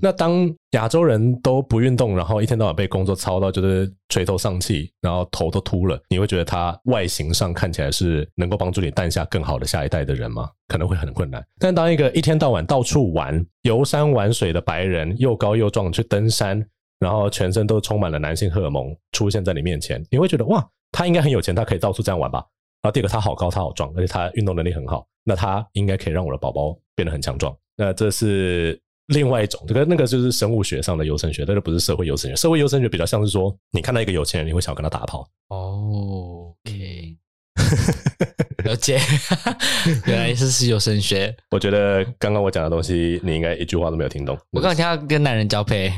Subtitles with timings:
[0.00, 10.50] 那当亚洲人都不运动，然后一天到晚被工作操到就是垂头丧气，然后头都秃了，你会觉得他外形上看起来是能够帮助你诞下更好的下一代的人吗？
[10.68, 11.44] 可能会很困难。
[11.58, 16.64] 但当一个一天到晚到处玩、游山玩水的白人，又高又壮去登山，
[16.98, 22.44] 然后全身都充满了男性荷尔蒙出现在你面前，你会觉得哇，他应该很有钱，他可以到处这样玩吧？
[22.80, 27.52] 然后第二个，他好高，他好壮，而且他运动能力很好，那他应该可以让我的宝宝变得很强壮。
[27.76, 32.36] 那这是另外一种，这个那个就是生物学上的优生学，但是不是社会优生学。
[32.36, 35.26] 社会优生学比较像是说，你看到一个有钱人，你会想要跟他打炮。
[35.48, 37.16] 哦，OK，
[38.64, 39.00] 了解，
[40.06, 41.34] 原来是是优生学。
[41.50, 44.38] 我觉得刚刚我讲的东西，你应该一句话都没有听懂。
[44.50, 45.90] 我刚刚听到跟男人交配。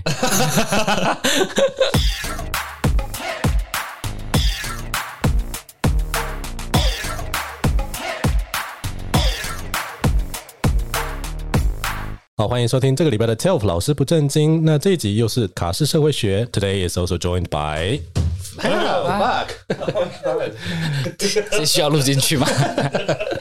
[12.40, 14.64] 好，欢迎收听这个礼拜的 TELF 老师不正经。
[14.64, 16.46] 那这一集又是卡式社会学。
[16.46, 18.00] Today is also joined by
[18.56, 19.48] Hello Mark。
[21.18, 22.46] 这需要录进去吗？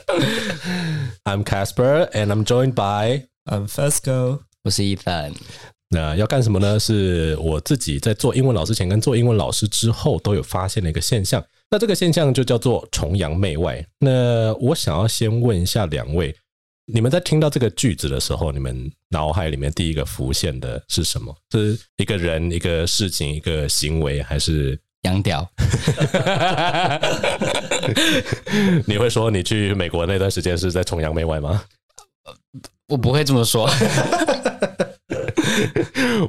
[1.24, 4.40] I'm Casper and I'm joined by I'm Fesco。
[4.66, 5.32] 我是 Ethan。
[5.92, 6.78] 那要干什么呢？
[6.78, 11.42] 是我自己在做英文老师前跟做英文老师之后都有发现的一个现象。
[11.72, 13.82] 那这个现象就叫做崇洋媚外。
[14.00, 16.36] 那我想要先问一下两位。
[16.92, 21.36] 你们在听到这个句子的时候，你们脑海里面第一个浮现的是什么？
[21.52, 25.48] 是一个人、一个事情、一个行为，还是洋屌？
[28.88, 31.64] 你会说你去美国那段时间是在崇洋媚外吗？
[32.88, 33.70] 我不会这么说。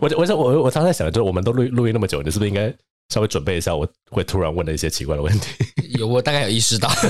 [0.00, 2.70] 我我我我常在想，就是我们都录录音那么久，你是不是应该
[3.08, 3.74] 稍微准备一下？
[3.74, 5.64] 我会突然问的一些奇怪的问题。
[5.98, 6.90] 有，我大概有意识到。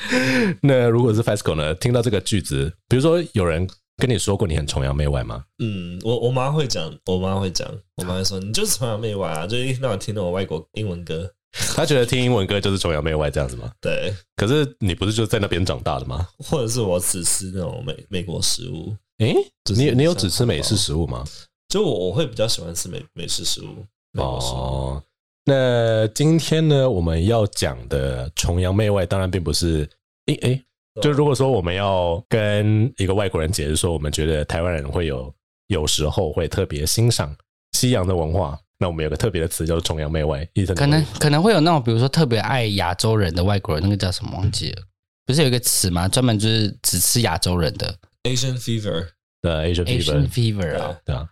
[0.62, 1.74] 那如果是 Fesco 呢？
[1.74, 5.44] 听到这个句子，比如说有人跟你说过你很崇洋媚外吗？
[5.58, 11.30] 嗯，我我妈会讲，我妈会讲，我妈会说你就是崇洋媚外啊，就一天到晚听那种外国英文歌。
[11.74, 13.72] 她觉得听英文歌就是崇洋媚外这样子吗？
[13.80, 14.14] 对。
[14.36, 16.26] 可是你不是就在那边长大的吗？
[16.38, 18.94] 或者是我只吃那种美美国食物？
[19.18, 21.24] 诶、欸，你你有只吃美式食物吗？
[21.68, 23.84] 就我我会比较喜欢吃美美式食物。
[24.20, 25.02] 哦。
[25.48, 29.88] 那今天呢，我们要讲的崇洋媚外，当然并不是。
[30.26, 30.62] 诶诶，
[31.00, 35.34] 就如果说我们要跟一个外国人解释说，我们觉得台湾人会有
[35.68, 37.34] 有时候会特别欣赏
[37.72, 40.46] 西洋的文化，那我们有个特别的词叫做崇洋媚外。
[40.76, 44.82] 可能可能会有那种，比如说特别爱亚洲人的外国人，那个叫什么忘记了？
[45.24, 46.06] 不是有一个词吗？
[46.06, 49.06] 专门就是只吃亚洲人的 Asian Fever
[49.40, 51.26] 的 Asian Fever Asian Fever 啊，对啊，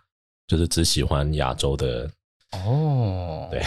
[0.47, 2.09] 就是只喜欢亚洲的。
[2.65, 3.59] 哦，对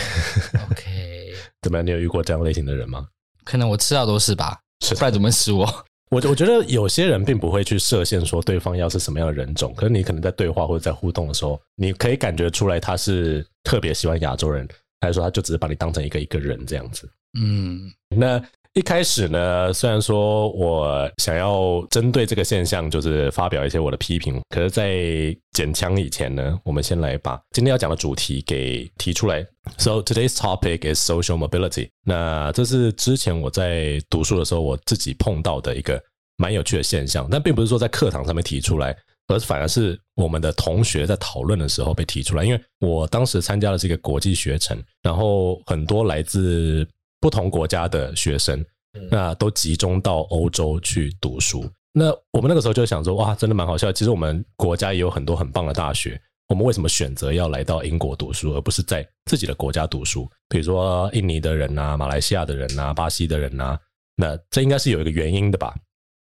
[0.71, 1.87] ，OK， 怎么样？
[1.87, 3.07] 你有遇过这样类型的人吗？
[3.45, 4.59] 可能我吃到都是吧。
[4.97, 5.65] 不然怎么吃我？
[6.11, 9.73] 我我觉得有些人并不会去设限，说对方要是什么样的人种。
[9.75, 14.67] 可是你可能在对话或者在互动的时候，你可以感觉出来他是特别喜欢亚洲人，
[15.01, 17.09] 还是说他就只是把你当成一个一个人这样子？
[17.39, 18.43] 嗯，那。
[18.75, 29.45] 一开始呢，虽然说我想要针对这个现象，就是发表一些我的批评，可是，在剪枪以前呢，我们先来把今天要讲的主题给提出来。
[29.77, 31.89] So today's topic is social mobility。
[32.05, 36.01] 那这是之前我在读书的时候，我自己碰到的一个
[36.37, 42.45] 蛮有趣的现象，但并不是说在课堂上面提出来，而反而是我们的同学在讨论的时候被提出来。
[42.45, 46.87] 因为我当时参加的是一个国际学程，然后很多来自
[47.21, 48.65] 不同国家的学生，
[49.11, 51.65] 那都集中到欧洲去读书。
[51.93, 53.93] 那我们那个时候就想说，哇，真的蛮好笑。
[53.93, 60.31] 其实我们国家也有很多很棒的大学，我们为什么选择要来到英国读书，而不是在自己的国家读书？
[60.49, 63.81] 比如说印尼的人呐、啊，马来西亚的人呐、啊，巴西的人呐、啊，
[64.17, 65.75] 那这应该是有一个原因的吧？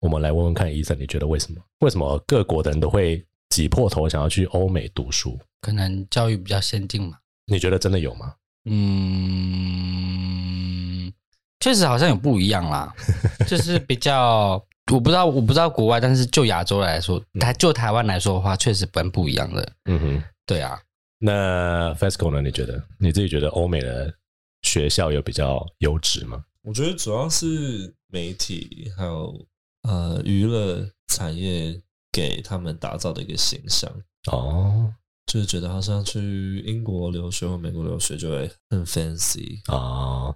[0.01, 1.59] 我们来问问看，医生，你觉得为什么？
[1.79, 5.39] 为什么各国的人都会挤破头想要去欧美读书？
[5.62, 7.17] 可能教育比较先进嘛？
[7.47, 8.35] 你觉得真的有吗？
[8.66, 10.12] 嗯，
[11.59, 12.94] 确实好像有不一样啦，
[13.48, 19.72] 就是比较我不知道，我不知道国外，但是就亚洲来说，台就台湾来说的话，确实蛮不一样的。
[19.86, 20.80] 嗯哼，对啊。
[21.18, 22.42] 那 Fesco 呢？
[22.42, 24.13] 你觉得你自己觉得欧美的
[24.63, 26.44] 学校有比较优质吗？
[26.62, 29.34] 我觉得主要是媒体还有
[29.84, 31.80] 呃娱乐产业
[32.12, 33.89] 给他们打造的一个形象
[34.31, 34.94] 哦。
[35.25, 40.33] 就是觉得好像去英国留学或美国留学就会很 fancy 啊，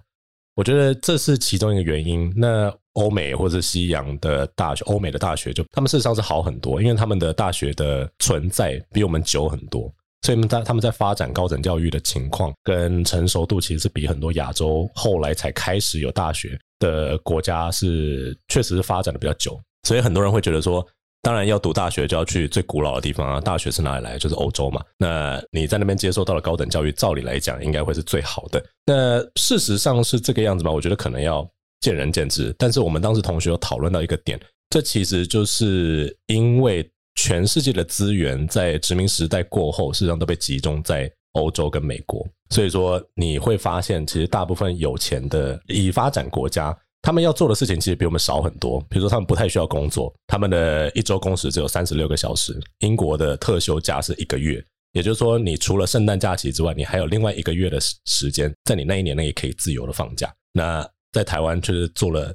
[0.56, 2.32] 我觉得这是其中一个原因。
[2.36, 9.82] 那欧美或者西洋的大学，欧美的大学就他们事实上是好很多，因为他们的大学的存在比我们久很多，
[10.22, 19.58] 所以他们他们在发展高等教育的情况跟成熟度，其实是比很多亚洲后来才开始有大学的国家是确实是发展的比较久。
[19.84, 20.86] 所以很多人会觉得说，
[21.22, 24.16] 当然要读大学就要去最古老的地方啊，大学是哪里来？
[24.18, 24.82] 就是欧洲嘛。
[24.96, 28.64] 那你在那边接受到了高等教育，照理来讲应该会是最好的。
[28.86, 30.70] 那事实上是这个样子吗？
[30.70, 31.46] 我觉得可能要
[31.80, 32.54] 见仁见智。
[32.58, 34.40] 但是我们当时同学有讨论到一个点，
[34.70, 46.74] 这其实就是因为全世界的资源在殖民时代过后，事实上都被集中在欧洲跟美国，所以说你会发现，其实大部分有钱的已发展国家。
[47.02, 52.58] 他们要做的事情其实比我们少很多，比如说他们不太需要工作，他们的一周工时只有三十六个小时。
[52.80, 54.62] 英国的特休假是一个月，
[54.92, 60.30] 也就是说，你除了圣诞假期之外，你还有另外一个月的时间，在你那一年内也可以自由的放假。
[60.52, 62.34] 那在台湾就是做了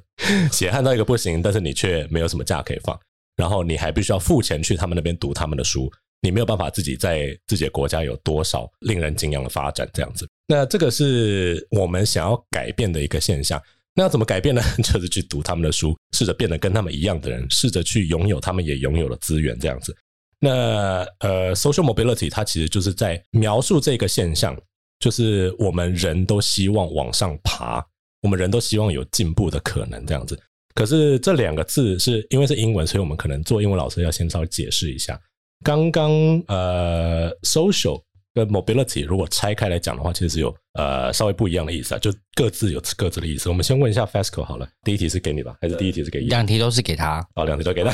[0.50, 2.98] 血汗到一个不行， 但是你却没有什么假可以放，
[3.36, 5.88] 然后你还必须要付钱去他们那边读他们的书，
[6.22, 10.28] 你没有办法自己在自己的国家有多少令人敬仰的发展这样子。
[10.48, 13.62] 那这个是我们想要改变的一个现象。
[13.96, 14.60] 那要怎么改变呢？
[14.84, 19.96] 就是去读他们的书，试着变得跟他们一样的人，试着去拥有他们也拥有的资源，这样子。
[20.38, 24.54] 那呃，social mobility 它其实就是在描述这个现象，
[24.98, 27.82] 就是我们人都希望往上爬，
[28.20, 30.38] 我们人都希望有进步的可能，这样子。
[30.74, 35.18] 可是这两个字是因为是英文，所以我们可能做英文老师要先稍微解释一下。
[35.64, 36.12] 刚刚
[36.48, 38.02] 呃，social。
[38.36, 43.48] 跟 mobility 如果拆开来讲的话，其实是有呃稍微不一样的意思啊，就各自有各自的意思。
[43.48, 46.26] 我们先问一下 Fasco 好了，第一题是给你吧，还是第一题是给你？
[46.26, 47.26] 两题都是给他。
[47.34, 47.90] 哦，两题都给他。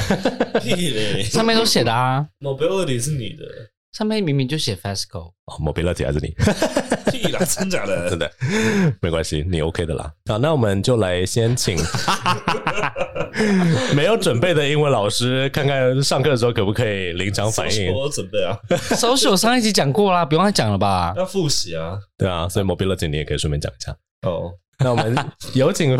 [1.23, 3.44] 上面都写的啊， mobility 是你的。
[3.93, 6.35] 上面明明就写 Fasco，哦，Mobility 还是你？
[7.12, 8.09] 屁啦，真假的？
[8.11, 8.31] 真的，
[9.03, 10.11] 没关系，你 OK 的啦。
[10.27, 11.77] 好，那我们就来先请
[13.94, 17.93] 没有准备的英文老师，看看上课的时候可不可以临场反应。
[17.93, 18.56] 我准备啊
[18.97, 21.12] ，Social 上一集讲过啦，不用再讲了吧？
[21.17, 21.99] 要复习啊。
[22.17, 23.95] 对啊，所以 Mobility 你也可以顺便讲一下。
[24.27, 25.15] 哦，那我们
[25.53, 25.95] 有请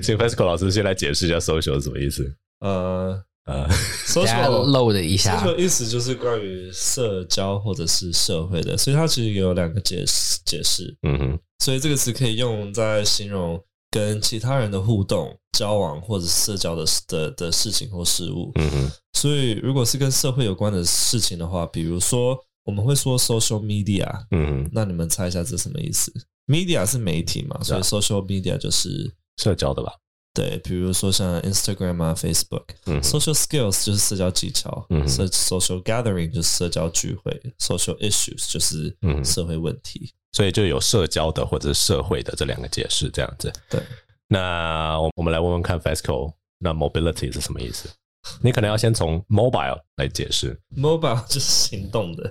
[0.00, 2.24] 请 Fasco 老师先来解释一下 Social 是什么意思。
[2.60, 3.20] 呃。
[3.46, 3.66] 呃，
[4.06, 10.96] social load 的一下，social 意思就是关于社交或者是社会的，所以它其实有两个解释解释。
[11.02, 18.50] 嗯哼，所以这个词可以用在形容跟其他人的互动、交往或者社交的的的事情或事物。
[18.56, 26.12] 嗯哼，所以如果是跟社会有关的事情的话，比如说我们会说 social media，嗯哼，那你们猜一下这是什么意思
[26.48, 29.92] ？media 是媒体嘛，所以 social media 就是社交的吧。
[30.36, 38.94] 对，比如说像 Instagram 啊，Facebook，嗯，social skills 就是社交技巧，嗯，social gathering 就是社交聚会，social issues 就是
[39.24, 43.50] 社会问题，嗯，所以就有社交的或者社会的这两个解释，这样子。
[43.70, 43.80] 对，
[44.28, 47.88] 那我我们来问问看，Fasco，那 mobility 是什么意思？
[48.42, 52.30] 你可能要先从 mobile 来解释，mobile 就是行动的。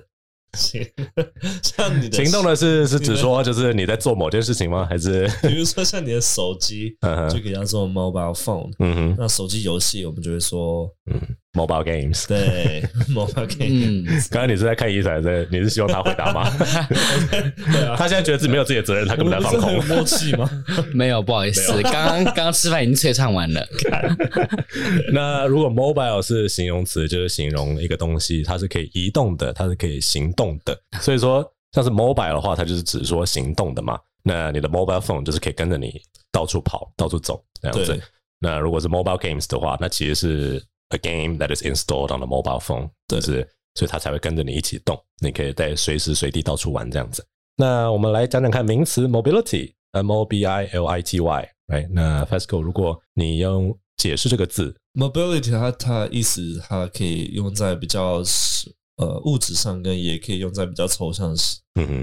[0.56, 0.84] 行，
[1.62, 4.86] 像你的行动的是是指说，就是你在做某件事情吗？
[4.88, 6.96] 还是 比如说像你的手机，
[7.30, 8.70] 就给它做 mobile phone。
[8.78, 11.20] 嗯哼，那手机游戏我们就会说，嗯。
[11.56, 14.28] Mobile games，对， Mobile games。
[14.30, 16.46] 刚刚你是在看医生，在你是希望他回答吗？
[17.72, 19.72] 对啊，他现在觉得自己没有自己的责任，他根本在放空。
[19.72, 20.50] 有默契吗？
[20.92, 23.66] 没有，不好意思，刚刚刚刚吃饭已经吹唱完了。
[25.12, 30.78] 那如果 mobile 是形容词，就是形容一个东西，它是可以移动的，它是可以行动的。
[31.00, 31.42] 所以说，
[31.72, 33.98] 像是 mobile 的话，它就是指说行动的嘛。
[34.22, 36.00] 那你的 mobile phone 就是可以跟着你
[36.30, 37.98] 到处跑、到处走这样子。
[38.38, 40.62] 那如果是 mobile games 的话，那其实是。
[40.90, 47.26] A game that is installed on a mobile phone，对，就是，所以它才会跟着你一起动，你可以在随时随地到处玩这样子。
[47.56, 51.88] 那我们来讲讲看名词 mobility，m o b i l i t y，right？
[51.90, 58.22] 那 Fasco，如果你用解释这个字，mobility，它它意思它可以用在比较
[58.98, 61.34] 呃物质上，跟也可以用在比较抽象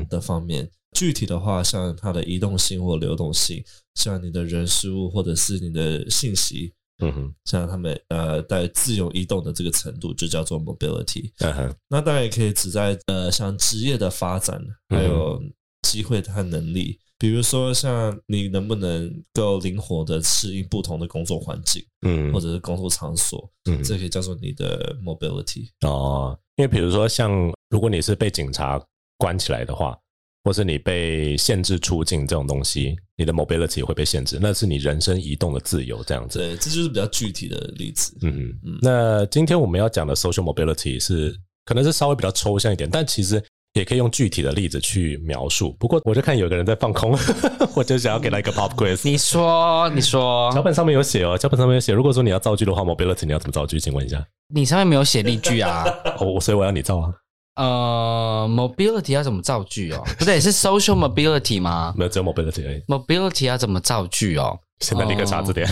[0.10, 0.66] 的方面。
[0.66, 3.64] 嗯、具体的话，像它的移动性或流动性，
[3.96, 6.74] 像你的人事物或者是你的信息。
[7.00, 11.32] 嗯哼，像他们呃在自由移动的这个程度，就叫做 mobility。
[11.40, 15.42] 嗯哼，那当然也可以指在呃像职业的发展，还有
[15.82, 17.00] 机会和能力。
[17.18, 25.70] 比如说像你能不能够灵活的适应不同的工作环境，嗯，或者是工作场所，嗯，这可以叫做你的 mobility。
[25.82, 27.32] 哦，因为比如说像
[27.70, 28.82] 如果你是被警察
[29.18, 29.98] 关起来的话。
[30.44, 36.40] 或是你被限制出境这种东西，你的 mobility 会被限制，那是你人生移动的自由这样子。
[36.40, 38.16] 对，这就是比较具体的例子。
[38.22, 38.78] 嗯嗯。
[38.82, 41.34] 那今天我们要讲的 social mobility 是
[41.66, 43.42] 可能是稍微比较抽象一点，但其实
[43.74, 45.76] 也可以用具体的例子去描述。
[45.80, 47.18] 不过我就看有个人在放空，
[47.74, 49.00] 我就想要给他一个 pop quiz。
[49.10, 51.94] 你说，你说，脚本上面有写哦，脚本上面有写。
[51.94, 53.80] 如果说你要造句的话，mobility 你要怎么造句？
[53.80, 54.22] 请问一下。
[54.54, 55.86] 你上面没有写例句啊？
[56.20, 57.10] 哦，所以我要你造啊。
[57.56, 60.04] 呃、uh,，mobility 要怎么造句哦？
[60.18, 61.94] 不对，是 social mobility 吗？
[61.96, 62.80] 没有，只有 mobility 而已。
[62.88, 64.58] mobility 要怎么造句哦？
[64.80, 65.68] 现在立刻查字典。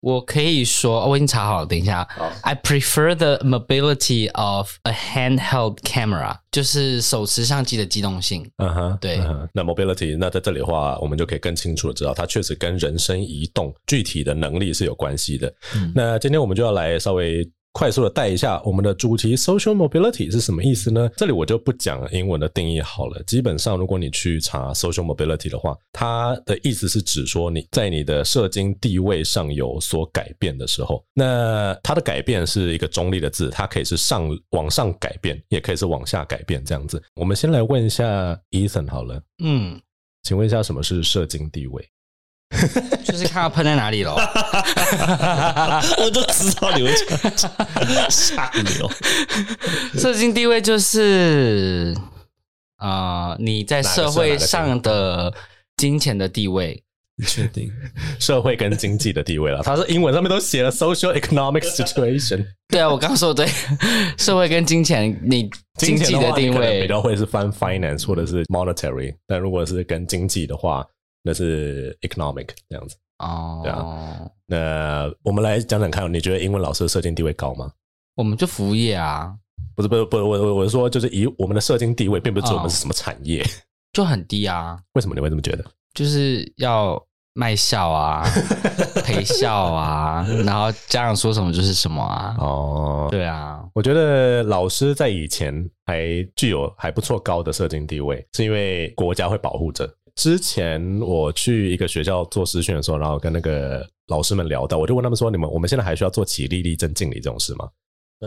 [0.00, 1.66] 我可以说，我已经查好了。
[1.66, 2.06] 等一下
[2.42, 8.48] ，I prefer the mobility of a handheld camera，就是手持相机的机动性。
[8.58, 9.18] 嗯哼，对。
[9.54, 15.52] 那 mobility，那在这里的话，我们就可以更清楚的知道，它确实跟人身移动具体的能力是有关系的。
[15.74, 17.50] 嗯、那今天我们就要来稍微。
[17.74, 21.10] 快速的带一下我们的主题，social mobility 是什么意思呢？
[21.16, 23.20] 这里我就不讲英文的定义好了。
[23.24, 37.02] 基本上，如果你去查 social mobility 的话，它的意思是指说你在你的社经地位上有所改变的时候，那它的改变是一个中立的字，它可以是上往上改变，也可以是往下改变这样子。
[37.16, 39.80] 我们先来问一下 Ethan 好了，嗯，
[40.22, 41.84] 请问一下什么是社经地位？
[43.04, 44.14] 就是看到喷在哪里了，
[45.98, 46.92] 我就知道你会
[47.34, 47.50] 讲
[48.10, 48.90] 下流。
[49.98, 51.96] 社经地位就是
[52.76, 55.32] 啊、呃，你在社会上的
[55.76, 56.80] 金钱的地位。
[57.16, 57.70] 你确定？
[58.18, 59.60] 社会跟经济的地位了？
[59.62, 62.44] 他说英文上面都写了 social economic situation。
[62.68, 63.52] 对啊，我刚刚说的对，
[64.18, 65.48] 社会跟金钱，你
[65.78, 70.84] 经济的地位比较会是翻 finance 或者是 monetary，但如果是跟经济的话。
[71.24, 74.30] 那是 economic 这样子哦，对啊。
[74.46, 77.72] 那我们来讲讲看，你觉得英文老师的社经地位高吗？
[78.14, 79.34] 我们就服务业啊，
[79.74, 83.46] 不是不是不是，我我我是说，就是以我们的社经地位，并不是指我们是什么产业，哦，
[83.92, 84.78] 就很低啊。
[84.92, 85.64] 为什么你会这么觉得？
[85.94, 87.02] 就是要
[87.32, 88.22] 卖笑啊，
[89.02, 92.36] 陪笑啊，然后家长说什么就是什么啊。
[92.38, 99.88] 哦，对啊，我觉得老师在以前还具有还不错高的社经地位，是因为国家会保护着。
[100.16, 107.68] 之前我去一个学校做师训的时候，然后跟那个老师们聊到，我就问他们说：“你们我们现在还需要做起立、立正、敬礼这种事吗？”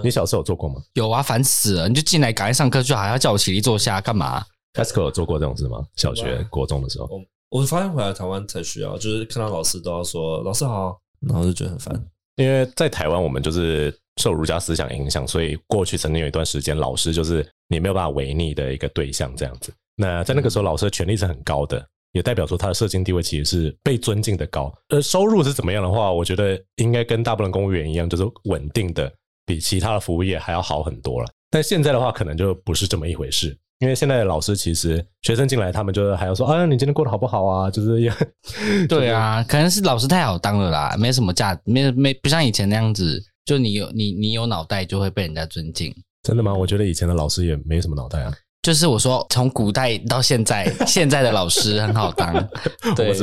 [0.04, 0.76] 你小时候有做过吗？
[0.94, 1.90] 有啊，烦死了！
[1.90, 5.84] 你就进来赶快上课，就还要叫我起立坐下干嘛？Tesco 有做过这种事吗？
[5.96, 7.10] 小学、国中的时候，
[7.50, 12.08] 我发现回来台湾才需要，就是看到老师都要说“老师好”，然后就觉得很烦。
[12.36, 19.74] 因为在台湾，我们就是受儒家思想影响，所以过去曾经有一段时间，老师就是你没有办法违逆的一个对象，这样子。
[19.98, 24.72] 那在那个时候，老师的权力是很高的，也代表说他的社经地位其实是被尊敬的高。
[24.90, 29.12] 而收入是怎么样的话，我觉得应该跟大部分公务员一样，就是稳定的，
[29.46, 31.28] 比其他的服务业还要好很多了。
[31.50, 38.14] 但现在的话，可能就不是这么一回事，因为现在的老师其实学生进来，他们就是还要说：“啊，你今天过得好不好啊？”就是也
[38.88, 45.92] 对啊，可能是老师太好当了啦，没什么价，没没不像以前那样子，就你有你你有脑袋就会被人家尊敬。
[46.22, 46.54] 真的吗？
[46.54, 48.34] 我觉得以前的老师也没什么脑袋啊。
[48.62, 52.34] 就是我说，从古代到现在， 现在的老师很好当。
[52.96, 53.14] 对，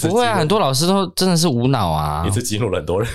[0.00, 3.10] 不会啊，很多老师都真的是无脑啊，一次激怒了很多人。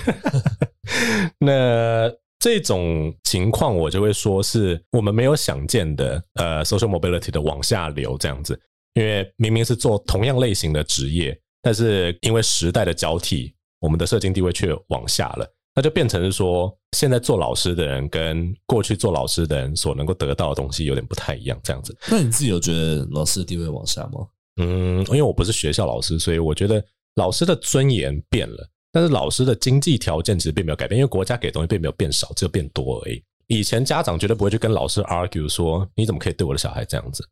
[1.38, 8.58] 那这种情况，我就会说是我们没有想见的，呃，social mobility 的往下流这样子。
[8.94, 15.46] 因为明明是做同样类型的职业，但是因为时代的交替，我们的社经地位却往下了。
[15.76, 21.94] 那就变成是说，现在做老师的人跟过去做老师的人所能够得到的东西有点不太一样，这样子。
[22.10, 24.26] 那你自己有觉得老师的地位往下吗？
[24.56, 26.82] 嗯，因为我不是学校老师，所以我觉得
[27.16, 33.22] 老师的尊严变了，但是老师的经济条件其实并没有改变，因为国家给的东西并没有变少，只有变多而已。
[33.48, 37.22] 以前家长绝对不会去跟老师 argue 说，你怎么可以对我的小孩这样子。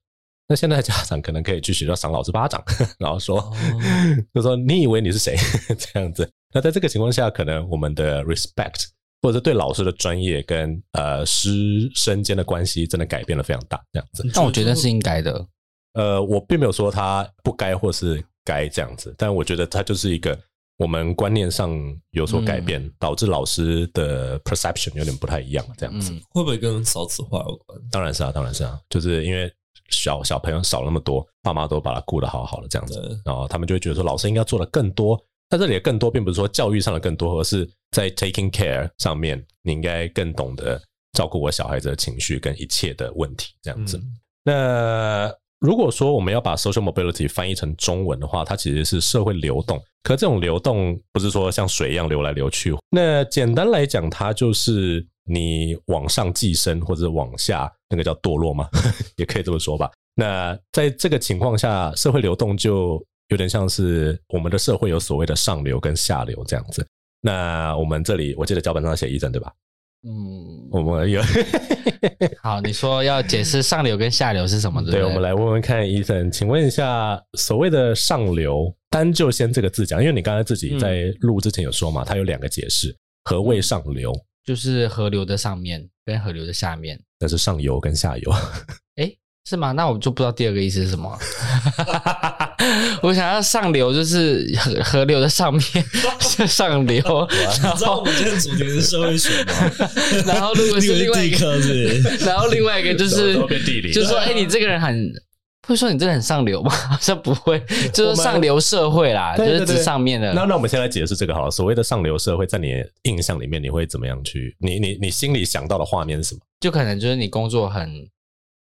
[0.47, 2.63] 那现在家长可能可以去学校赏老师巴掌，
[3.01, 3.53] 然后说，哦、
[4.35, 5.35] 就说你以为你是谁
[5.79, 6.31] 这样子。
[6.55, 8.87] 那在这个情况下，可能我们的 respect
[9.21, 14.25] 或者是对老师的专业跟呃师生间的关系真的改变了非常大，这样子。
[14.33, 15.47] 但我觉得是应该的。
[15.95, 20.39] 呃，我并没有说他不该或是该这样子，但我觉得他就是一个
[20.79, 21.77] 我们观念上
[22.13, 26.13] 有所改变，嗯、导致老师的 perception 有点不太一样，这样子。
[26.13, 27.79] 嗯、会不会跟少子化有关？
[27.91, 29.53] 当然是啊，当然是啊，就是因为。
[29.91, 35.23] 小小朋友少那么多，爸妈都把他顾得好好的这样子，然后他们就会觉得说，老师应该做的更多。
[35.57, 40.81] 在这里的更多，并不是说教育上的更多，而是在 taking care 上面，你应该更懂得
[41.13, 43.97] 照顾我小孩子的情绪跟一切的问题这样子。
[43.97, 44.13] 嗯、
[44.45, 49.81] 那如果说我们要把 social mobility 翻译成中文的话，它其实是社会流动。
[50.03, 52.75] 可这种流动不是说像水一样流来流去。
[52.91, 55.07] 那简单来讲，它就是。
[55.27, 58.69] 你往上寄生或者往下，那个叫堕落吗？
[59.17, 59.91] 也可以这么说吧。
[60.15, 66.87] 那在这个情况下，社会流动就有点像是我们的社会有所谓的上流跟下流这样子。
[67.21, 69.53] 那我们这里，我记得脚本上写一针对吧？
[70.07, 71.23] 嗯，我们有。
[72.43, 74.83] 好，你说要解释上流跟下流是什么？
[74.83, 84.13] 对，对，我们来问问看，医生，请问一下，所谓的上流，单就先这个字讲，因为你刚才自己在录之前有说嘛，它有两个解释，何谓上流？
[84.45, 88.31] 就是河流的上面跟河流的下面，那是上游跟下游。
[89.45, 89.73] 诶，是吗？
[89.73, 91.19] 那我就不知道第二个意思是什么。
[93.03, 95.63] 我想要上流，就是河河流的上面
[96.49, 97.03] 上流。
[97.53, 99.53] 然后你知道我们今天主题是社会学吗？
[100.27, 101.59] 然后如果是另外一个，
[102.25, 103.35] 然后另外一个就是
[103.93, 105.13] 就是说，哎、欸，你这个人很
[105.69, 106.71] 会说你这个很上流吗？
[106.71, 110.33] 好像不会，就是上流社会啦，就是指上面的。
[110.33, 111.51] 那那我们先来解释这个好了。
[111.51, 114.57] 所谓的上流社会，在你的印象里面，你会怎么样去？
[114.59, 116.41] 你你你心里想到的画面是什么？
[116.61, 118.09] 就可能就是你工作很。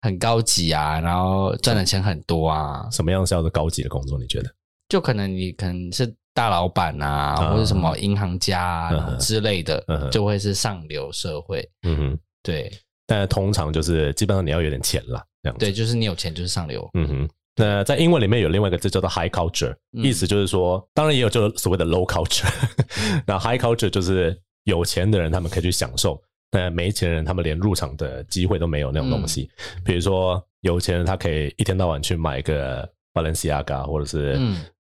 [0.02, 2.86] 很高级啊，然后赚的钱很多啊。
[2.90, 4.18] 什么样叫做高级的工作？
[4.18, 4.50] 你觉得？
[4.88, 11.66] 就可能你可能是大老板啊，或者什么银行家啊之类的，就会是上流社会。
[11.84, 12.70] 嗯哼，对。
[13.06, 15.64] 但通常就是基本上你要有点钱啦，这样子。
[15.64, 16.88] 对，就是你有钱就是上流。
[16.94, 17.28] 嗯哼。
[17.56, 22.50] 那在英文里面有另外一个字叫做 high culture，意思就是说，当然也有就是所谓的 low culture。
[23.26, 26.18] 那 high culture 就是有钱的人他们可以去享受。
[26.52, 29.50] 那没钱人，他们连入场的机会都没有那种东西。
[29.74, 34.38] 嗯、比如说，有钱人他可以一天到晚去买一个 Balenciaga，或者是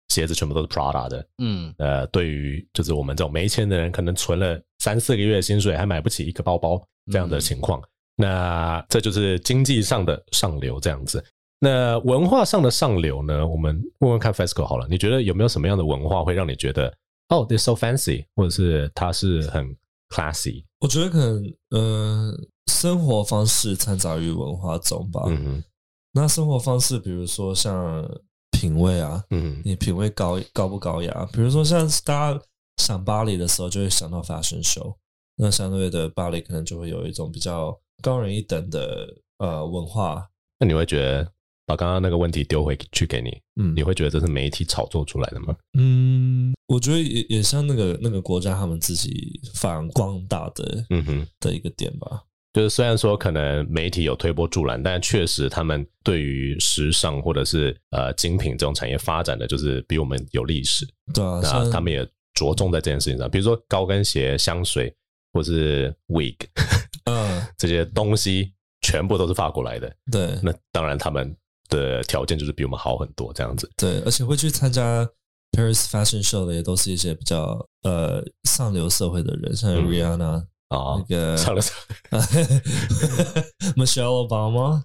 [0.09, 1.27] 鞋子全部都是 Prada 的。
[1.39, 6.81] 嗯，呃，对于就是我们这种没钱的人，可能存了三四个月的薪水还买不起一个包包
[7.11, 7.81] 这样的情况。
[7.81, 11.23] 嗯、那这就是经济上的上流这样子。
[11.59, 13.47] 那文化上的上流呢？
[13.47, 16.89] 我们问问看 Fesco 好了，你觉得有没有什么样的文化会让你觉得
[17.29, 19.75] 哦，oh，they're so fancy，或者是它是很
[20.09, 20.65] classy？
[20.79, 22.33] 我觉得可能，呃，
[22.71, 25.23] 生活方式掺杂于文化中吧。
[25.27, 25.63] 嗯哼，
[26.13, 28.07] 那生活方式，比如说像
[28.51, 31.27] 品味啊，嗯，你品味高高不高雅？
[31.33, 32.41] 比如说像大家
[32.77, 34.95] 想巴黎的时候，就会想到 fashion show。
[35.37, 40.29] 那相对的，巴黎可能就会有一种比较高人一等的呃文化。
[40.59, 41.34] 那你会觉得？
[41.65, 43.29] 把刚刚那个问题丢回去给你，
[43.59, 45.55] 嗯，你会觉得这是媒体炒作出来的吗？
[45.77, 52.21] 嗯，我觉得也也像那个那个国家他们自己发扬光大的，嗯哼的一个点吧。
[52.53, 60.87] 就是虽然说可能媒体有推波助澜，但确实他们对于时尚或者是呃精品这种产业发展的，就是比我们有历史。
[61.13, 64.95] 对啊，那他们也着重在这件事情上，比如说高跟鞋、香水
[65.33, 66.35] 或是 wig，
[67.05, 69.93] 嗯， 这些东西全部都是法国来的。
[70.11, 71.35] 对，那当然他们。
[71.69, 73.69] 的条件就是比我们好很多，这样子。
[73.77, 75.07] 对，而且会去参加
[75.51, 81.73] Paris Fashion Show 的也都是一些比较呃上流社会的人，像 Rihanna 啊，那个 上流社
[82.09, 82.19] 会
[83.75, 84.83] Michelle Obama。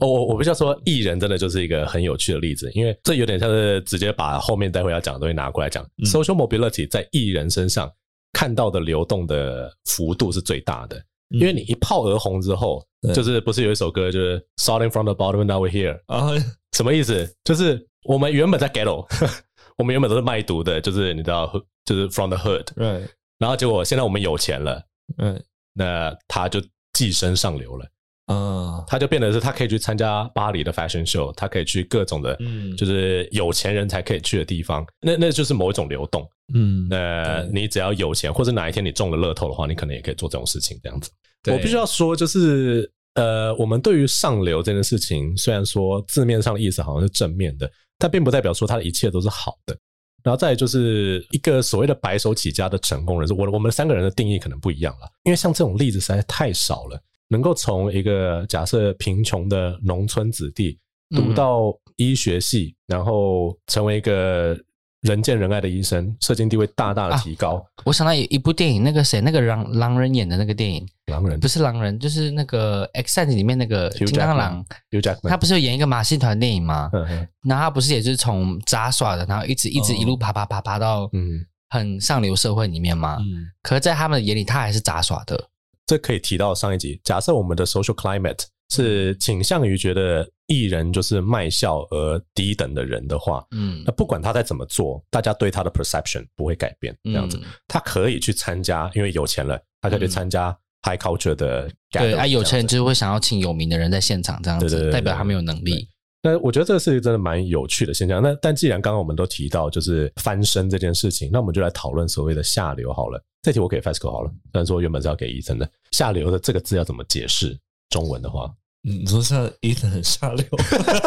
[0.00, 5.84] 哦，我我不需要说艺人真的就是一个很有趣的例子，因为这有点像是直接把后面待会要讲的东西拿过来讲。
[5.98, 7.88] 嗯、Social mobility 在艺人身上
[8.32, 11.00] 看到的流动的幅度是最大的。
[11.30, 16.32] 因为你一炮而红之后，嗯、就是不是有一首歌就是 Starting from the bottom now we're here 啊？
[16.72, 17.34] 什么意思？
[17.44, 19.06] 就是我们原本在 ghetto，
[19.76, 21.52] 我们原本都是卖毒的，就是你知道，
[21.84, 23.06] 就是 from the hood，对。
[23.38, 24.82] 然后结果现在我们有钱了，
[25.18, 25.40] 嗯，
[25.74, 26.60] 那他就
[26.92, 27.86] 寄生上流了。
[28.28, 34.86] 啊，他就变得是，他可以去参加巴黎的 fashion show，他可以去各种的，嗯，就是有钱人才可以去的地方。
[35.00, 41.10] 那那就是某一种流动，嗯，那你只要有钱，或者哪一天你中了乐透的话，你可能也可以做这种事情，这样子。
[41.50, 49.74] 我必须要说，就是呃，我们对于上流这件事情，虽然说字面上的意思好像是正面的，但并不代表说他的一切都是好的。
[50.22, 57.00] 然后再就是一个所谓的白手起家的成功人士，我我们三个人的定义可能不一样了，因为像这种例子实在太少了。
[57.28, 60.78] 能够从一个假设贫穷的农村子弟
[61.10, 64.56] 读到医学系，嗯、然后成为一个
[65.02, 67.54] 人见人爱的医生，社经地位大大的提高。
[67.54, 76.90] 啊、我想到一一部电影，那个谁，那个狼狼人演的那个电影，狼人不是狼人，就是那个 X 战警里面那个金刚狼，Hugh Jackman，他不是有演一个马戏团电影吗？
[76.92, 83.18] 嗯嗯，然后他不是也是从杂耍的，然后一直一直一路爬爬爬爬到嗯很上流社会里面吗？
[83.20, 85.48] 嗯，可是在他们的眼里，他还是杂耍的。
[85.88, 87.00] 这可以提到上一集。
[87.02, 96.94] 假设我们的 social climate 是倾向于觉得艺人就是卖笑而低等的人的话，嗯，那不管他再怎么做，大家对他的 perception 不会改变。
[97.04, 101.70] 这样子，他可以去参加，因为有钱了，他可以去参加 high culture 的。
[101.90, 105.88] 对啊，有钱人就是会想要请有名的人在现场，这样子代表他没有能力。
[106.20, 108.20] 那我觉得这个事情真的蛮有趣的现象。
[108.20, 113.22] 那但既然刚刚我们都提到就是翻身这件事情，那我们就来讨论所谓的下流好了。
[113.42, 115.68] 这题我给 Fesco 好了，虽然说原本是要给 Ethan 的。
[115.92, 117.56] 下流的这个字要怎么解释？
[117.90, 118.50] 中文的话，
[118.88, 120.44] 嗯，你说像 Ethan 很下流？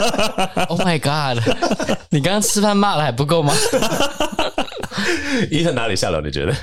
[0.67, 1.44] Oh my God！
[2.10, 3.54] 你刚刚吃饭骂了还不够吗
[5.52, 6.22] ？Ethan 哪里下流？
[6.22, 6.56] 你觉得？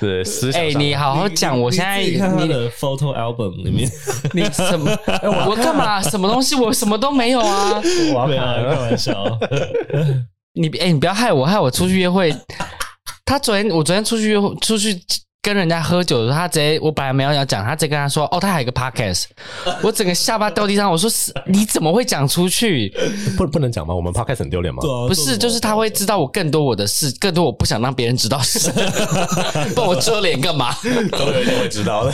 [0.00, 0.60] 是思想。
[0.60, 1.60] 哎、欸，你好好讲。
[1.60, 3.90] 我现在你看他的 photo album 里面，
[4.32, 4.90] 你 什么？
[5.46, 6.00] 我干嘛？
[6.02, 6.54] 什么东西？
[6.56, 7.80] 我什么都没有啊！
[8.14, 9.38] 我没有开玩笑。
[10.54, 12.34] 你哎、欸，你不要害我，害我出去约会。
[13.32, 14.94] 他昨天，我昨天出去，出去
[15.40, 19.24] 跟人家喝酒的时候，他直接我本来没有要讲，他直接跟他说：“哦，他还有一个 podcast。
[19.82, 22.92] ”我整个下巴掉地上，我说：“是你怎么会讲出去？
[23.38, 23.94] 不不能讲吗？
[23.94, 28.70] 我们 podcast 很丢脸吗？”不是，就是他会知道我更多我的事，更多我不想让别人知道的事，
[29.74, 30.74] 帮我遮脸干嘛？
[31.10, 32.12] 都有一天会知道的。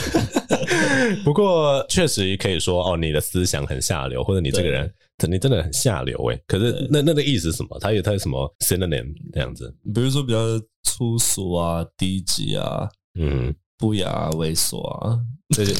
[1.25, 4.89] 不过确实可以说，哦，你的思想很下流，或者你这个人。
[5.27, 7.77] 你真的很下流诶，可是那那个意思是什么？
[7.79, 9.73] 他有他有什么 synonym 这样子？
[9.93, 10.37] 比如说比较
[10.83, 12.87] 粗俗啊、低级啊、
[13.19, 15.17] 嗯、不雅、啊猥琐啊
[15.55, 15.73] 这些。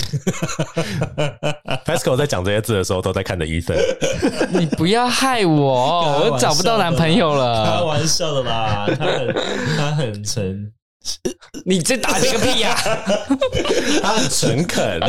[1.85, 3.77] Fasco 在讲这些字的时候，都在看着 Ethan。
[4.59, 7.65] 你不要害我，我找不到男朋友了。
[7.65, 9.33] 开玩笑的啦，他很
[9.77, 10.71] 他很诚。
[11.65, 12.75] 你这打这个屁呀！
[14.01, 14.99] 他很诚恳，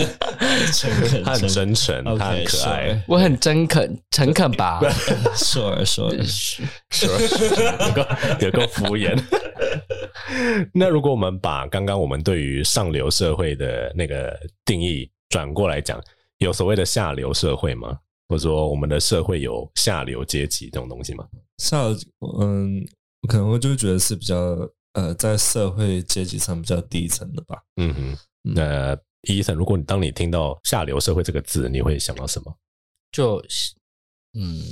[0.72, 3.04] 诚恳，他很真诚，他很可爱。
[3.06, 4.80] 我很真恳，诚恳吧？
[5.36, 6.10] 说说
[6.90, 7.08] 说，
[7.86, 9.18] 有个有个敷衍。
[10.72, 16.00] 那如果我们把刚刚我们对于上流社会的那个定义转过来讲，
[16.38, 17.98] 有所谓的下流社会吗？
[18.28, 21.24] 或者说我们的社会有下流阶级这种东西吗？
[21.58, 21.98] 下流，
[22.40, 22.84] 嗯，
[23.28, 24.36] 可能我就觉得是比较。
[24.94, 27.62] 呃，在社会阶级上比较低层的吧。
[27.76, 32.52] 嗯哼，那伊森，如果你当你听到“下流社会”这个字，你会想到什么？
[33.12, 33.36] 就，
[34.34, 34.62] 嗯，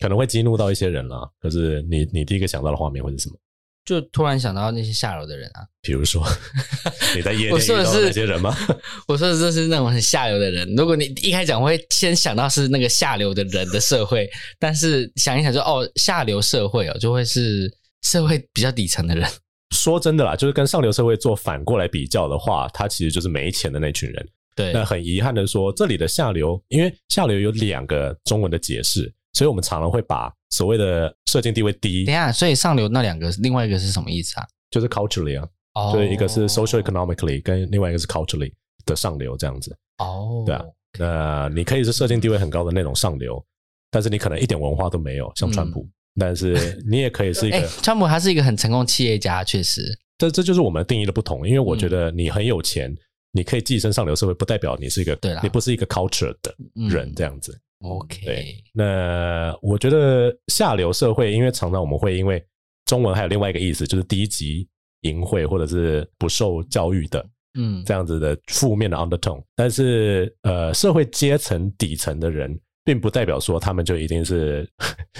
[0.00, 1.28] 可能会激怒到一些人啦。
[1.40, 3.36] 可是你，你第一个想到的画面会是什么？
[3.84, 5.64] 就突然想到那些下流的人啊。
[5.80, 6.26] 比如说，
[7.14, 8.52] 你在夜店遇到那些人吗？
[9.06, 10.68] 我说的这，是那种很下流的人。
[10.74, 19.30] 如果你一开始讲，会先想到是那个下流的人的社会，但是想一想就，就哦，下流社会哦，就会是社会比较底层的人。
[19.70, 24.28] 说真的啦，就是跟上流社会做反过来比较的话，他其实就是没钱的那群人。
[24.54, 32.04] 对，那很遗憾的说，这里的下流，因为下流有两个中文的解释，所以我们常常会把所谓的社经地位低。
[32.04, 34.46] 等下，所以上流那两个，另外一个是什么意思啊？
[34.70, 38.52] 就是 culturally 啊，哦，所以一个是 social economically，跟另外一个是 culturally
[38.86, 39.76] 的上流这样子。
[39.98, 40.64] 哦，对啊，
[40.98, 43.44] 那你可以是社经地位很高的那种上流，
[43.90, 45.80] 但是你可能一点文化都没有，像川普。
[45.80, 49.82] 嗯但是你也可以是一个，欸、川普他是一个很成功企业家，确实。
[50.18, 52.98] 这这就是我们定义的不同，因为我觉得你很有钱，嗯、
[53.32, 56.54] 你可以跻身上流社会，不代表你是一个，对啦你不是一个 culture 的
[56.88, 57.52] 人这样子。
[57.84, 58.64] 嗯、OK，对。
[58.72, 62.42] 那我觉得下流社会，因为常常我们会因为
[62.86, 64.66] 中文还有另外一个意思，就是低级、
[65.02, 67.22] 淫秽或者是不受教育的，
[67.58, 69.42] 嗯，这样子的负面的 undertone。
[69.54, 72.58] 但是呃，社会阶层底层的人。
[72.86, 74.64] 并不代表说他们就一定是，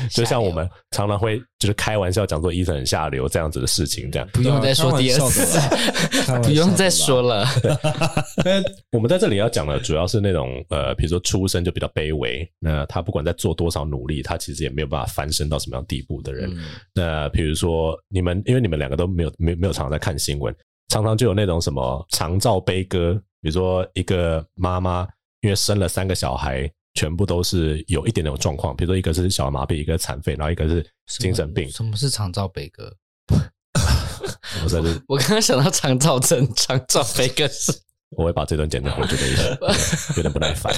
[0.09, 5.59] 就像我们常常会就是开玩笑讲说医生很下流这样子的事情，这样不用再说第二次，
[6.45, 7.45] 不用再说了。
[8.45, 16.49] 但我们在这里要讲的主要是那种呃，比如说出身就比较卑微，那他不管在做多少努力，他其实也没有办法翻身到什么样地步的人。
[16.57, 20.55] 嗯、那比如说你们，因为你们两个都没有没没有常常在看新闻，
[20.87, 25.05] 常常就有那种什么长照悲歌，比如说一个妈妈
[25.41, 26.71] 因为生了三个小孩。
[26.97, 30.85] 全部都是有一点那种状况，比如说一个是小儿麻痹，一个残废，然后一个是
[31.21, 31.71] 精神病。
[31.71, 32.93] 什么，是长照悲歌？
[34.65, 37.73] 我在这， 我刚刚想到长照症，长照悲歌是。
[38.17, 39.59] 我会把这段剪掉，我觉得有点
[40.17, 40.73] 有点不耐烦。